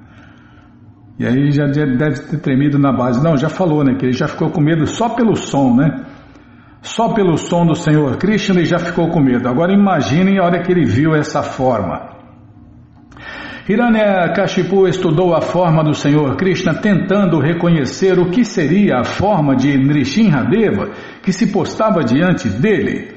[1.18, 3.22] E aí já deve ter tremido na base.
[3.22, 3.94] Não, já falou, né?
[3.94, 6.04] Que ele já ficou com medo só pelo som, né?
[6.82, 9.48] Só pelo som do Senhor Krishna ele já ficou com medo.
[9.48, 12.16] Agora imaginem a hora que ele viu essa forma.
[13.68, 19.76] Hiranyakashipu estudou a forma do Senhor Krishna tentando reconhecer o que seria a forma de
[19.76, 20.90] Nrishinhadeva
[21.20, 23.16] que se postava diante dele.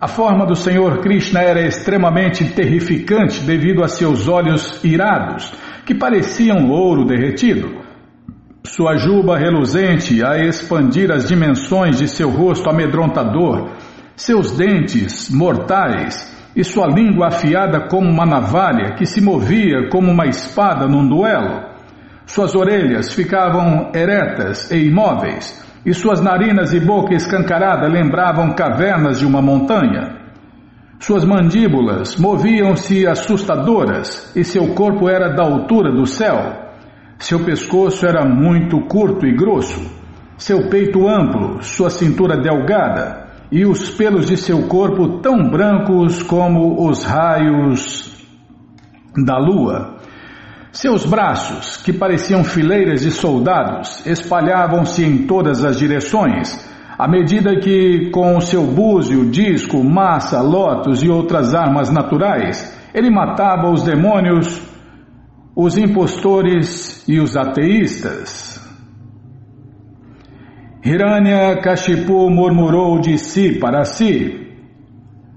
[0.00, 5.52] A forma do Senhor Krishna era extremamente terrificante devido a seus olhos irados,
[5.90, 7.80] que pareciam ouro derretido.
[8.62, 13.70] Sua juba reluzente a expandir as dimensões de seu rosto amedrontador,
[14.14, 20.26] seus dentes mortais e sua língua afiada como uma navalha que se movia como uma
[20.26, 21.60] espada num duelo.
[22.24, 29.26] Suas orelhas ficavam eretas e imóveis, e suas narinas e boca escancarada lembravam cavernas de
[29.26, 30.19] uma montanha.
[31.00, 36.36] Suas mandíbulas moviam-se assustadoras e seu corpo era da altura do céu.
[37.18, 39.80] Seu pescoço era muito curto e grosso,
[40.36, 46.86] seu peito amplo, sua cintura delgada e os pelos de seu corpo tão brancos como
[46.86, 48.14] os raios
[49.24, 49.96] da lua.
[50.70, 56.68] Seus braços, que pareciam fileiras de soldados, espalhavam-se em todas as direções,
[57.00, 63.70] à medida que, com seu búzio, disco, massa, lótus e outras armas naturais, ele matava
[63.70, 64.60] os demônios,
[65.56, 68.60] os impostores e os ateístas.
[70.84, 74.38] Hiranya Kashipu murmurou de si para si.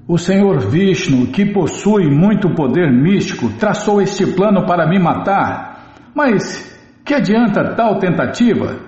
[0.06, 5.94] O Senhor Vishnu, que possui muito poder místico, traçou este plano para me matar.
[6.14, 8.80] Mas que adianta tal tentativa?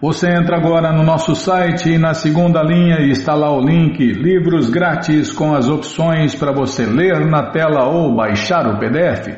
[0.00, 4.70] Você entra agora no nosso site e na segunda linha está lá o link Livros
[4.70, 9.28] Grátis com as opções para você ler na tela ou baixar o PDF.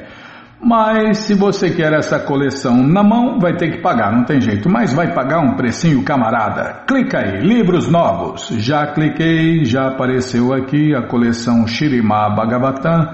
[0.63, 4.71] Mas se você quer essa coleção na mão, vai ter que pagar, não tem jeito.
[4.71, 6.85] Mas vai pagar um precinho, camarada.
[6.87, 8.47] Clica aí, livros novos.
[8.59, 13.13] Já cliquei, já apareceu aqui a coleção Shirima Bhagavatam.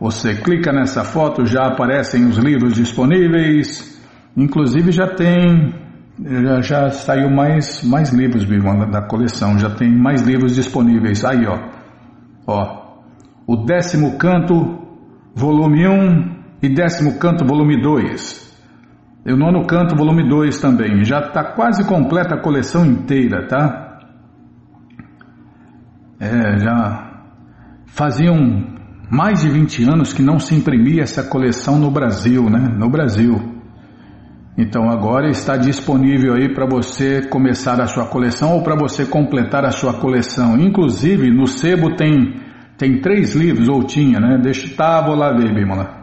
[0.00, 4.02] Você clica nessa foto, já aparecem os livros disponíveis.
[4.36, 5.81] Inclusive já tem,
[6.24, 8.46] já, já saiu mais, mais livros
[8.90, 11.24] da coleção, já tem mais livros disponíveis.
[11.24, 11.58] Aí, ó.
[12.46, 12.82] Ó.
[13.46, 14.54] O décimo canto,
[15.34, 18.42] volume 1 e décimo canto, volume 2.
[19.26, 21.04] E o nono canto, volume 2 também.
[21.04, 24.00] Já está quase completa a coleção inteira, tá?
[26.20, 27.12] É, já
[27.86, 28.36] faziam
[29.10, 32.74] mais de 20 anos que não se imprimia essa coleção no Brasil, né?
[32.78, 33.51] No Brasil.
[34.56, 39.64] Então agora está disponível aí para você começar a sua coleção ou para você completar
[39.64, 40.58] a sua coleção.
[40.58, 42.40] Inclusive no sebo tem
[42.76, 44.38] tem três livros ou tinha, né?
[44.42, 46.02] Deixa, tá, vou lá ver, Bímola.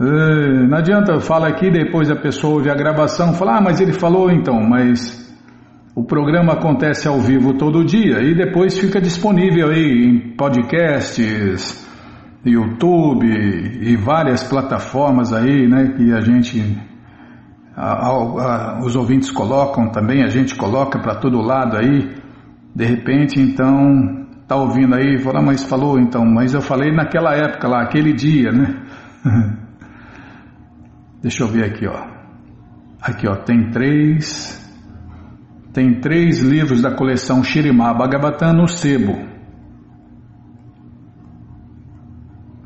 [0.00, 3.92] É, não adianta, fala aqui, depois a pessoa ouve a gravação, fala, ah, mas ele
[3.92, 5.26] falou então, mas
[5.94, 11.84] o programa acontece ao vivo todo dia e depois fica disponível aí em podcasts,
[12.44, 16.78] YouTube e várias plataformas aí, né, que a gente,
[18.82, 22.16] os ouvintes colocam também, a gente coloca para todo lado aí,
[22.74, 27.68] de repente então tá ouvindo aí, fala, mas falou então, mas eu falei naquela época
[27.68, 28.82] lá, aquele dia, né?
[31.22, 32.06] Deixa eu ver aqui, ó.
[33.00, 34.58] Aqui, ó, tem três,
[35.72, 39.37] tem três livros da coleção Shirimá Bhagavatam no sebo.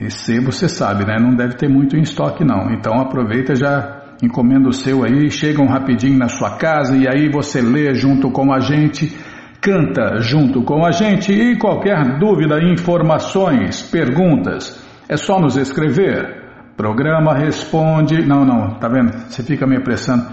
[0.00, 1.16] Esse você sabe, né?
[1.20, 2.70] Não deve ter muito em estoque não.
[2.70, 7.60] Então aproveita já encomenda o seu aí, chegam rapidinho na sua casa e aí você
[7.60, 9.12] lê junto com a gente,
[9.60, 16.46] canta junto com a gente e qualquer dúvida, informações, perguntas, é só nos escrever.
[16.76, 18.24] Programa responde.
[18.24, 19.10] Não, não, tá vendo?
[19.28, 20.26] Você fica me apressando.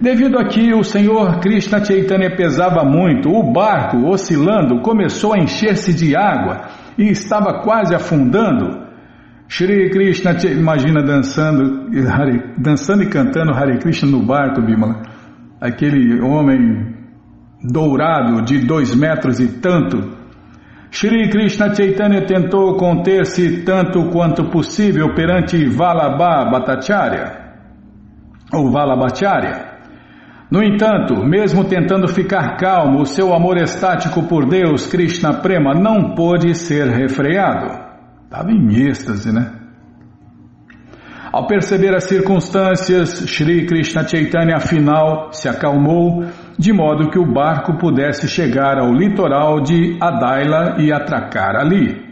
[0.00, 5.94] Devido a que o senhor Krishna Chaitanya pesava muito, o barco, oscilando, começou a encher-se
[5.94, 6.68] de água
[6.98, 8.86] e estava quase afundando.
[9.48, 11.88] Shri Krishna, imagina dançando,
[12.58, 15.02] dançando e cantando Hare Krishna no barco, Bimala.
[15.60, 16.94] Aquele homem
[17.62, 20.16] dourado de dois metros e tanto.
[20.90, 27.32] Shri Krishna Chaitanya tentou conter-se tanto quanto possível perante Valabha Bhattacharya,
[28.52, 29.76] ou Valabhacharya.
[30.50, 36.14] No entanto, mesmo tentando ficar calmo, o seu amor estático por Deus, Krishna Prema, não
[36.14, 37.84] pôde ser refreado.
[38.24, 39.50] Estava em êxtase, né?
[41.32, 46.24] Ao perceber as circunstâncias, Sri Krishna Chaitanya afinal se acalmou,
[46.58, 52.04] de modo que o barco pudesse chegar ao litoral de Adaila e atracar ali.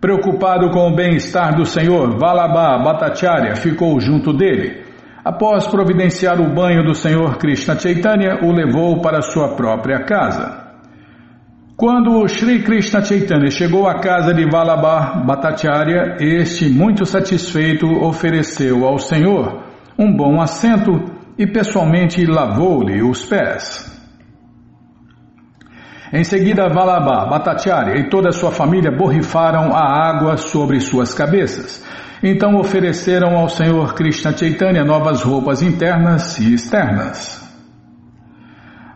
[0.00, 4.82] Preocupado com o bem-estar do senhor, Valabha Bhattacharya ficou junto dele.
[5.24, 10.60] Após providenciar o banho do senhor Krishna Chaitanya, o levou para sua própria casa.
[11.76, 18.98] Quando Sri Krishna Chaitanya chegou à casa de Vallabha Bhattacharya, este, muito satisfeito, ofereceu ao
[18.98, 19.62] Senhor
[19.96, 23.90] um bom assento e pessoalmente lavou-lhe os pés.
[26.12, 31.82] Em seguida, Vallabha Bhattacharya e toda a sua família borrifaram a água sobre suas cabeças.
[32.22, 37.42] Então ofereceram ao Senhor Krishna Chaitanya novas roupas internas e externas.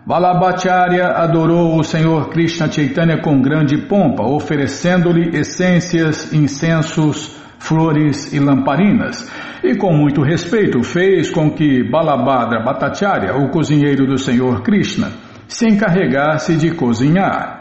[0.07, 7.36] Valabhacharya adorou o Senhor Krishna Chaitanya com grande pompa, oferecendo-lhe essências, incensos,
[7.67, 9.31] flores e lamparinas,
[9.62, 15.11] e com muito respeito fez com que Balabhadra Bhattacharya, o cozinheiro do Senhor Krishna,
[15.49, 17.57] se encarregasse de cozinhar.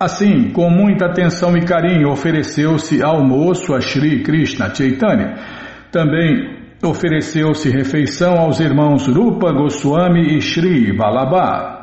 [0.00, 5.34] Assim, com muita atenção e carinho, ofereceu-se almoço a Sri Krishna Chaitanya.
[5.90, 11.77] Também ofereceu-se refeição aos irmãos Rupa Goswami e Sri Balabha.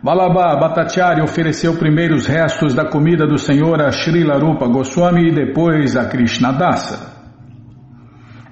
[0.00, 5.34] Balabha Bhattacharya ofereceu primeiro os restos da comida do Senhor a Sri Larupa Goswami e
[5.34, 7.18] depois a Krishna Dasa.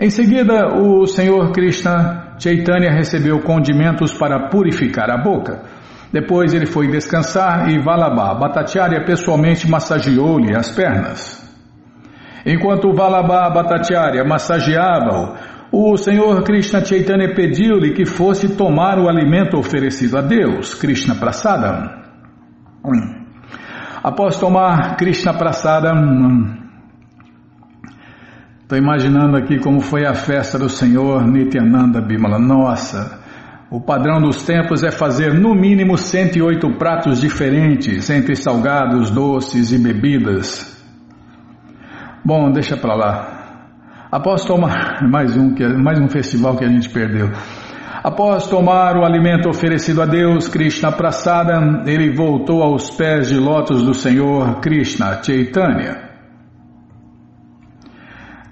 [0.01, 5.62] Em seguida, o Senhor Krishna Chaitanya recebeu condimentos para purificar a boca.
[6.12, 11.47] Depois ele foi descansar e Valabha Bhattacharya pessoalmente massageou-lhe as pernas.
[12.44, 15.34] Enquanto Valabha Bhattacharya massageava-o,
[15.79, 21.91] o Senhor Krishna Chaitanya pediu-lhe que fosse tomar o alimento oferecido a Deus, Krishna Prasadam.
[24.03, 26.57] Após tomar Krishna Prasadam,
[28.62, 32.39] estou imaginando aqui como foi a festa do Senhor Nityananda Bimala.
[32.39, 33.20] Nossa!
[33.70, 39.79] O padrão dos tempos é fazer no mínimo 108 pratos diferentes entre salgados, doces e
[39.79, 40.74] bebidas.
[42.24, 43.36] Bom, deixa para lá.
[44.11, 47.30] Após tomar mais um mais um festival que a gente perdeu.
[48.04, 53.82] Após tomar o alimento oferecido a Deus, Krishna Prasada, ele voltou aos pés de lótus
[53.82, 56.07] do Senhor Krishna Chaitanya.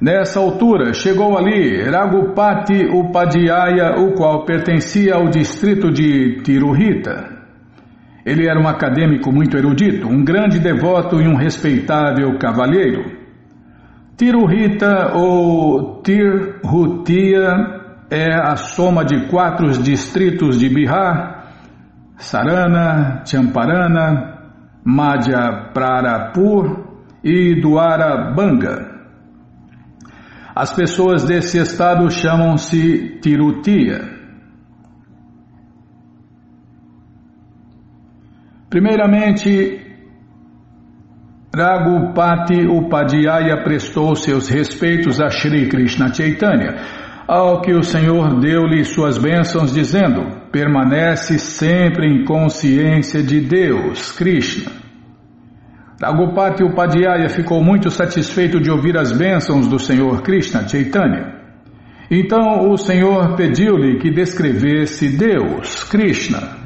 [0.00, 7.32] Nessa altura chegou ali Raghupati Upadhyaya, o qual pertencia ao distrito de Tiruhita.
[8.26, 13.23] Ele era um acadêmico muito erudito, um grande devoto e um respeitável cavalheiro.
[14.16, 17.48] Tiruhita ou Tirhutia
[18.10, 21.52] é a soma de quatro distritos de Bihar,
[22.16, 24.52] Sarana, Champarana,
[24.84, 26.84] Madhya Prarapur
[27.24, 28.92] e Duarabanga.
[30.54, 34.14] As pessoas desse estado chamam-se Tirutia.
[38.70, 39.83] Primeiramente,
[41.54, 46.74] Raghupati Upadhyaya prestou seus respeitos a Sri Krishna Chaitanya,
[47.28, 54.72] ao que o Senhor deu-lhe suas bênçãos, dizendo: permanece sempre em consciência de Deus, Krishna.
[56.02, 61.34] Ragupati Upadhyaya ficou muito satisfeito de ouvir as bênçãos do Senhor Krishna Chaitanya.
[62.10, 66.63] Então o Senhor pediu-lhe que descrevesse Deus, Krishna.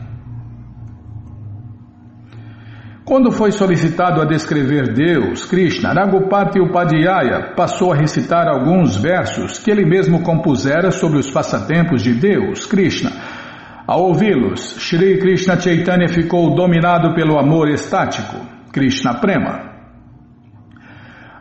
[3.09, 9.71] Quando foi solicitado a descrever Deus, Krishna, Ragupati Upadhyaya passou a recitar alguns versos que
[9.71, 13.11] ele mesmo compusera sobre os passatempos de Deus, Krishna.
[13.87, 18.37] Ao ouvi-los, Shri Krishna Chaitanya ficou dominado pelo amor estático.
[18.71, 19.71] Krishna Prema.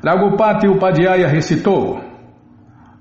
[0.01, 1.99] Raghupati Upadhyaya recitou: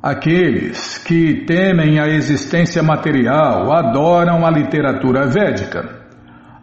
[0.02, 6.05] Aqueles que temem a existência material adoram a literatura védica.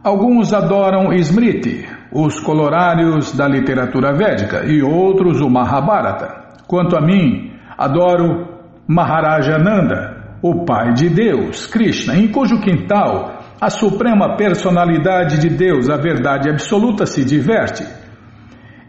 [0.04, 6.58] Alguns adoram Smriti, os colorários da literatura védica, e outros o Mahabharata.
[6.68, 8.49] Quanto a mim, adoro
[8.86, 15.95] Maharajananda, o Pai de Deus, Krishna, em cujo quintal a suprema personalidade de Deus, a
[15.95, 17.88] verdade absoluta, se diverte.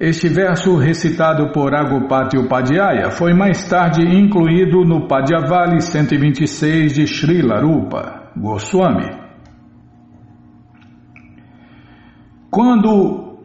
[0.00, 7.60] Este verso recitado por Agopati Upadhyaya foi mais tarde incluído no Padhyavali 126 de Srila
[7.60, 9.23] Rupa Goswami.
[12.54, 13.40] Quando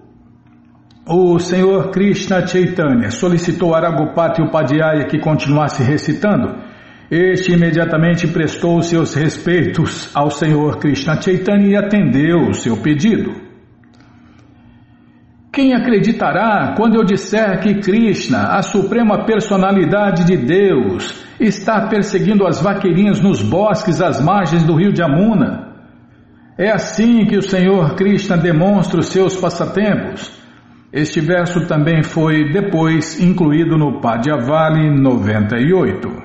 [1.08, 6.56] o Senhor Krishna Chaitanya solicitou a Ragupati Upadhyaya que continuasse recitando,
[7.10, 13.32] este imediatamente prestou seus respeitos ao Senhor Krishna Chaitanya e atendeu o seu pedido.
[15.52, 22.62] Quem acreditará quando eu disser que Krishna, a suprema personalidade de Deus, está perseguindo as
[22.62, 25.69] vaqueirinhas nos bosques às margens do rio de Amuna?
[26.60, 30.30] É assim que o Senhor Krishna demonstra os seus passatempos.
[30.92, 36.22] Este verso também foi depois incluído no Padhyavali 98.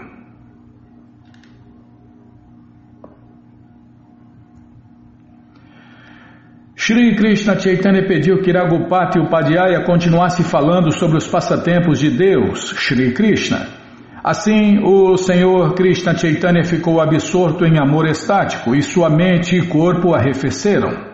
[6.74, 13.14] Shri Krishna Chaitanya pediu que Raghupati Upadhyaya continuasse falando sobre os passatempos de Deus, Shri
[13.14, 13.84] Krishna.
[14.25, 20.14] Assim, o Senhor Krishna Chaitanya ficou absorto em amor estático e sua mente e corpo
[20.14, 21.12] arrefeceram.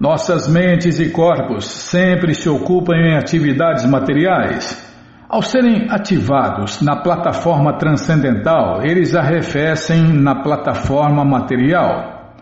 [0.00, 4.92] Nossas mentes e corpos sempre se ocupam em atividades materiais.
[5.28, 12.34] Ao serem ativados na plataforma transcendental, eles arrefecem na plataforma material.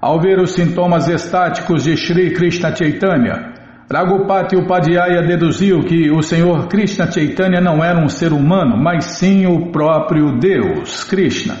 [0.00, 3.53] Ao ver os sintomas estáticos de Sri Krishna Chaitanya,
[3.88, 9.46] Raghupati Upadhyaya deduziu que o Senhor Krishna Chaitanya não era um ser humano, mas sim
[9.46, 11.56] o próprio Deus, Krishna.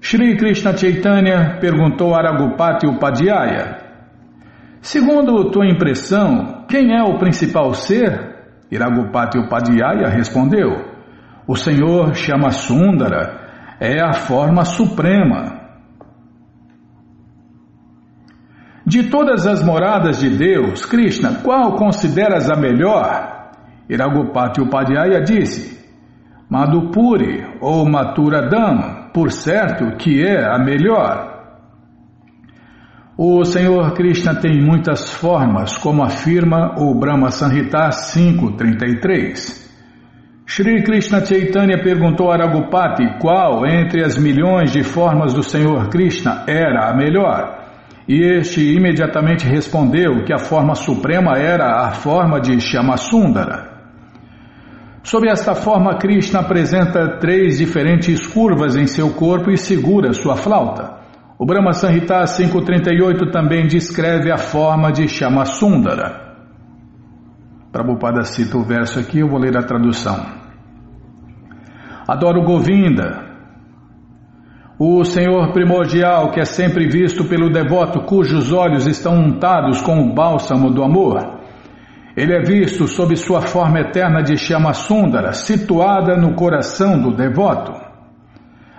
[0.00, 3.78] Shri Krishna Chaitanya perguntou a Raghupati Upadhyaya:
[4.80, 8.30] Segundo tua impressão, quem é o principal ser?
[8.72, 10.70] Raghupati Upadhyaya respondeu:
[11.48, 15.59] O Senhor chama Sundara, é a forma suprema.
[18.90, 23.52] De todas as moradas de Deus, Krishna, qual consideras a melhor?
[23.88, 25.78] Iragopati Upadhyaya disse,
[26.50, 31.30] Madhupuri ou Maturadam, por certo que é a melhor.
[33.16, 39.70] O Senhor Krishna tem muitas formas, como afirma o Brahma Sanhita 5.33.
[40.44, 46.44] Shri Krishna Chaitanya perguntou a Ragupati qual entre as milhões de formas do Senhor Krishna
[46.48, 47.59] era a melhor.
[48.10, 53.70] E este imediatamente respondeu que a forma suprema era a forma de Shyamasundara.
[55.04, 60.98] Sob esta forma, Krishna apresenta três diferentes curvas em seu corpo e segura sua flauta.
[61.38, 66.34] O Brahma Sanhita 538 também descreve a forma de Shyamasundara.
[67.70, 70.20] Prabhupada cita o verso aqui, eu vou ler a tradução.
[72.08, 73.29] Adoro Govinda,
[74.82, 80.14] o Senhor primordial, que é sempre visto pelo devoto cujos olhos estão untados com o
[80.14, 81.38] bálsamo do amor.
[82.16, 87.74] Ele é visto sob sua forma eterna de chama Sundara, situada no coração do devoto.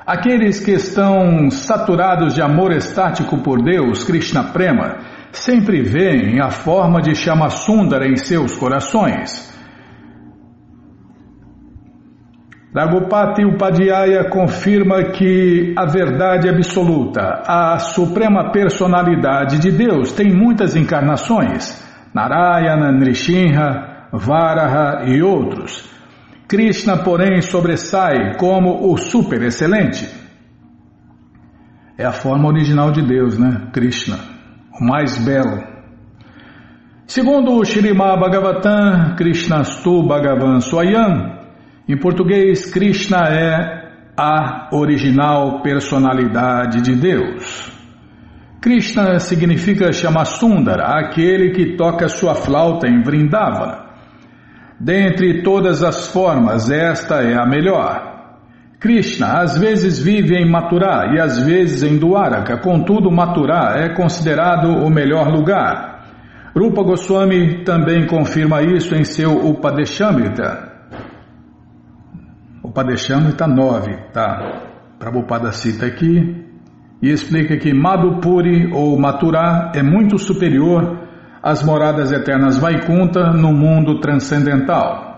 [0.04, 4.98] Aqueles que estão saturados de amor estático por Deus, Krishna Prema,
[5.32, 9.51] sempre veem a forma de chama Sundara em seus corações.
[12.74, 21.86] Ragupati Upadhyaya confirma que a verdade absoluta, a suprema personalidade de Deus, tem muitas encarnações:
[22.14, 25.90] Narayana, Nrishinha, Varaha e outros.
[26.48, 30.10] Krishna, porém, sobressai como o super excelente.
[31.98, 33.68] É a forma original de Deus, né?
[33.74, 34.18] Krishna,
[34.80, 35.62] o mais belo.
[37.06, 41.41] Segundo o Shrimad Bhagavatam, Krishnastu Bhagavan Swayam,
[41.88, 43.82] em português, Krishna é
[44.16, 47.72] a original personalidade de Deus.
[48.62, 53.86] Krishna significa Shamasundara, aquele que toca sua flauta em Vrindavana.
[54.80, 58.12] Dentre todas as formas, esta é a melhor.
[58.80, 64.70] Krishna às vezes vive em Mathura e às vezes em Dwaraka, contudo Mathura é considerado
[64.70, 66.06] o melhor lugar.
[66.56, 70.71] Rupa Goswami também confirma isso em seu Upadeshamrita.
[72.72, 74.96] O Padeshama está 9, tá?
[74.98, 76.42] Prabhupada cita aqui
[77.02, 81.06] e explica que Madhupuri ou Maturá é muito superior
[81.44, 85.12] às moradas eternas Vaikunta no mundo transcendental.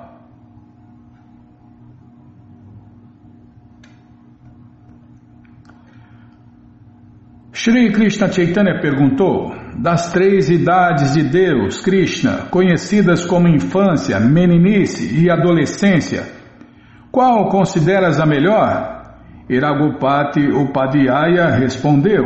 [7.52, 15.30] Shri Krishna Chaitanya perguntou: Das três idades de Deus, Krishna, conhecidas como infância, meninice e
[15.30, 16.42] adolescência,
[17.14, 19.04] qual consideras a melhor?
[19.48, 22.26] Iragupati Upadhyaya respondeu: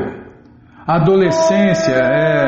[0.87, 2.47] Adolescência é.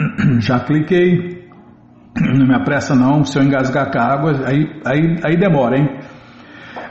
[0.39, 1.47] Já cliquei.
[2.19, 5.99] Não me apressa não, se eu engasgar com a água, aí, aí, aí demora, hein?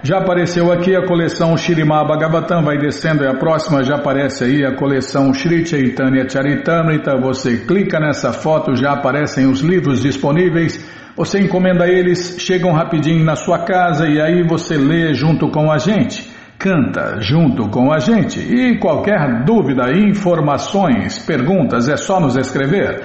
[0.02, 4.64] Já apareceu aqui a coleção Shirimá Bhagavatam, vai descendo e a próxima já aparece aí
[4.64, 7.18] a coleção Sri Chaitanya Charitamrita.
[7.20, 10.78] Você clica nessa foto, já aparecem os livros disponíveis.
[11.16, 15.78] Você encomenda eles, chegam rapidinho na sua casa e aí você lê junto com a
[15.78, 16.36] gente.
[16.59, 18.40] Canta junto com a gente.
[18.40, 23.04] E qualquer dúvida, informações, perguntas, é só nos escrever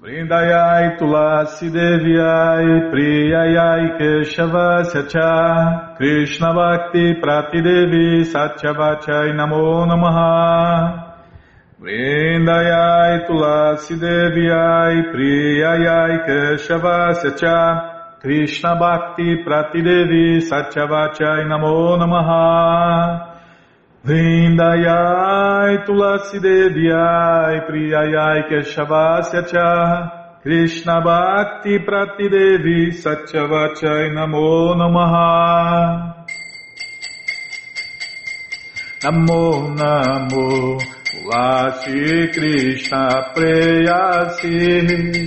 [0.00, 11.20] Vrindayai Tulasi Devyai Priyayai Keshavasya Cha Krishna Bhakti Pratidevi Satyavachai Namo Namaha
[11.78, 17.89] Vrindayai Tulasi Devyai Priyayai Keshavasya Cha
[18.20, 23.38] Krishna Bhakti Pratidevi Satyavachai Namo Namaha.
[24.04, 36.26] Vrindayai Tulasi Devyai Priyayai Keshavasya Cha Krishna Bhakti Pratidevi Satyavachai Namo Namaha.
[39.02, 44.56] Namo Namo Tulasi Krishna Preyasi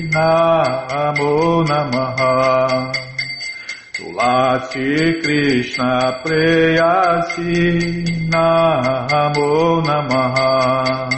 [0.09, 2.91] Namo Namaha.
[3.93, 7.53] Tulasi Krishna Preyasi
[8.27, 11.09] Namo Namaha.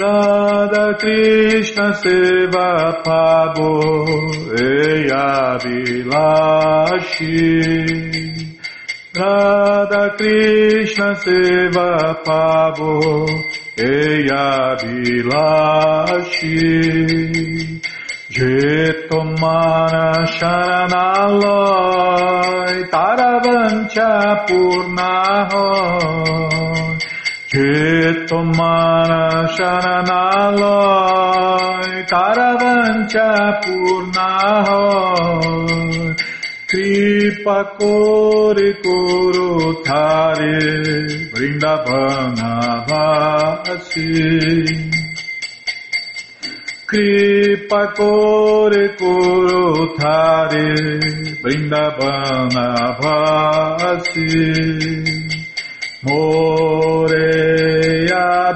[0.00, 3.70] Radha Krishna Seva Pabo
[4.56, 7.12] Eya Vilashi
[9.14, 13.26] Radha Krishna Seva Pabo
[13.76, 16.56] Eya Vilashi
[18.30, 21.52] Jetomana Sharanalai
[22.88, 25.92] Taravancha Purnahoy
[27.52, 29.22] Jetomana
[29.54, 30.88] Sharanalai
[32.08, 33.28] Taravancha
[33.62, 35.12] Purnahoy
[35.52, 35.91] Kripa
[37.42, 40.58] Kore Koro Thare
[41.32, 44.12] Vrindavana Vasi
[46.86, 51.00] Kripa Kore Koro Thare
[51.42, 52.66] Vrindavana
[53.00, 54.30] Vasi
[56.04, 57.46] Moreia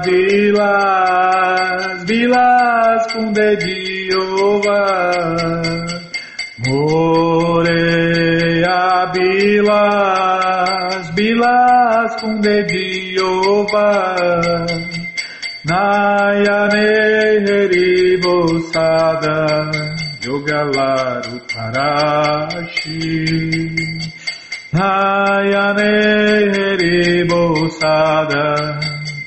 [0.05, 4.81] Vilas Vilas com dediova
[6.65, 8.56] Moreia
[9.13, 14.15] Vilas Vilas com dediova
[15.65, 16.87] Nayane
[17.47, 19.37] Heribosada
[20.23, 23.11] Yogalaru Parashi
[24.73, 25.93] Nayane
[26.55, 28.45] Heribosada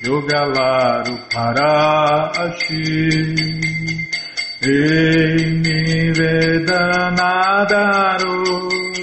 [0.03, 2.85] Yogalaru Parashi
[4.63, 6.69] Ei Nivedanadaru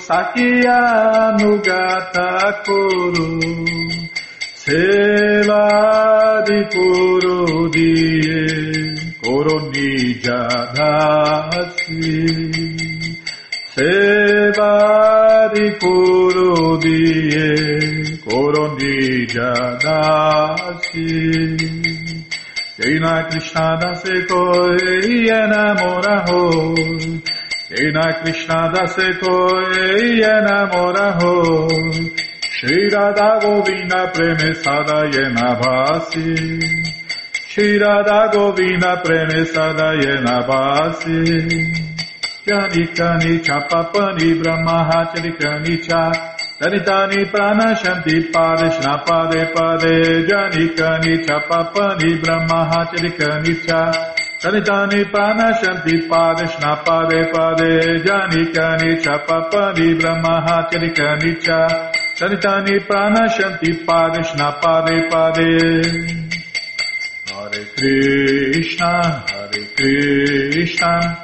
[0.05, 0.81] Sakya
[1.41, 3.45] Nugata Kuru
[15.81, 17.49] Kuru Diye
[18.25, 19.53] Koronija
[19.85, 21.11] Dasi
[22.79, 26.75] Jena Krishna dase koi enamora ho
[27.71, 31.69] Jena Krishna dase koi enamora ho
[32.43, 36.61] Shri Radha Govinda premesada yena bhasi
[37.49, 41.94] Shri Radha Govinda premesada yena bhasi
[42.47, 46.13] Janikani chapapani brahmahachalikani cha
[46.61, 53.81] Danitani pranashanti padeshna pade pade janikani chapapani brahmahachalikani cha
[54.43, 61.91] Danitani pranashanti padeshna pade pade janikani chapapani brahmahachalikani cha
[62.21, 65.49] Danitani pranashanti padeshna pade pade
[67.33, 68.93] Hare Krishna
[69.33, 71.24] Hare Krishna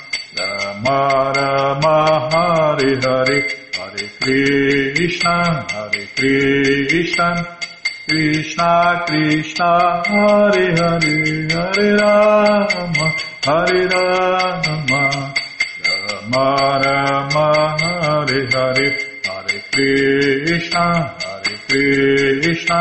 [0.83, 3.39] Rama Rama Hare Hare
[4.19, 5.35] Krishna
[5.69, 7.57] Hare Krishna.
[8.09, 9.69] Krishna Krishna
[10.07, 13.07] Hare Hare Hare Rama
[13.43, 15.01] Hare Rama.
[16.09, 16.45] Rama
[16.83, 17.47] Rama
[17.79, 18.89] Hare Hare
[19.23, 20.85] Hare Krishna
[21.21, 22.79] Hare Krishna.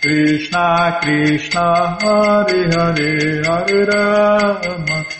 [0.00, 1.66] Krishna Krishna
[2.00, 5.19] Hare Hare Hare Rama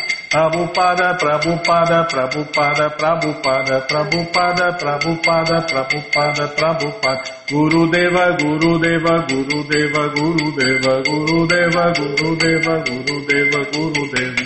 [0.31, 10.55] Prabhupada, Prabhupada, Prabhupada, Prabhupada, Prabhupada, Prabhupada, Prabhupada, Prabhupada, Guru Deva, Guru Deva, Guru Deva, Guru
[10.55, 14.45] Deva, Guru Deva, Guru Deva, Guru Deva, Guru Deva.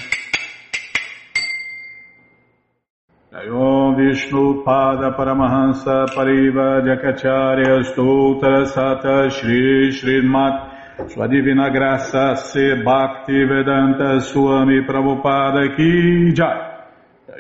[3.46, 10.75] Om Vishnu Pada Paramahansa Pariva Jakacharya Stoutra Sata Shri Srimat
[11.08, 16.74] Sua Divina Graça Se Bhakti Vedanta Swami Prabhupada Ki Jai.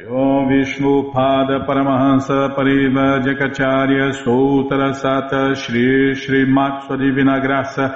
[0.10, 7.95] Om Vishnu Pada Paramahansa Pariva Jakacharya Stoutra Sata Shri Srimat Sua Divina Graça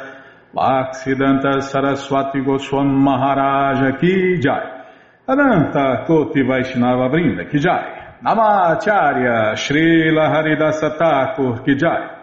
[0.55, 4.85] Bhaksidanta Saraswati Goswam Maharaja Ki Jai.
[5.27, 7.99] Ananta Koti Vaishnava Brinda Ki Jai.
[8.23, 12.18] Namacharya Srila Haridasa Thakur Kijai,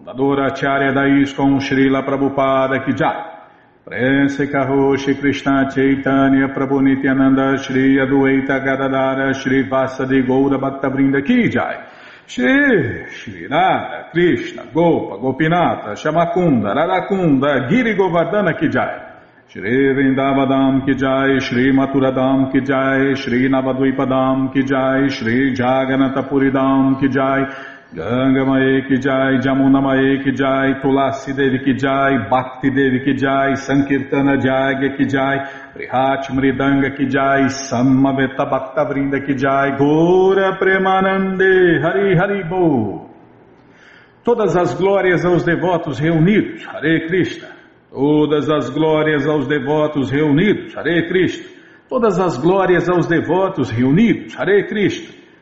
[0.00, 3.38] fundadora Acharya ISKCON Srila Prabhupada Kijai,
[3.84, 11.84] Prense Karoshi Krishna Chaitanya Prabhu Nityananda Shri Adueita Gadadara Shri Vasadi Goura Bhaktavrinda Kijai,
[12.26, 19.08] Shri Shri Radha Krishna Gopa Gopinata Shamakunda Radakunda Giri Govardhana Kijai,
[19.48, 27.08] Shri Vrindavadam ki jai, Shri Maturadam ki jai, Shri Navadvipadam ki jai, Shri Jaganatapuridam ki
[27.92, 33.14] Ganga Mae ki jai, Jamuna Mae ki jai, Tulasi Devi ki jai, Bhakti Devi ki
[33.18, 35.38] jai, Sankirtana Jagya ki jai,
[35.74, 43.10] Prihat Mridanga ki jai, Samaveta Bhakta Vrinda ki jai, Gora Premanande, Hari Hari Bo.
[44.22, 47.48] Todas as glórias aos devotos reunidos, Hare Krishna.
[47.90, 51.44] Todas as glórias aos devotos reunidos, Hare Krishna.
[51.88, 55.19] Todas as glórias aos devotos reunidos, Hare Krishna.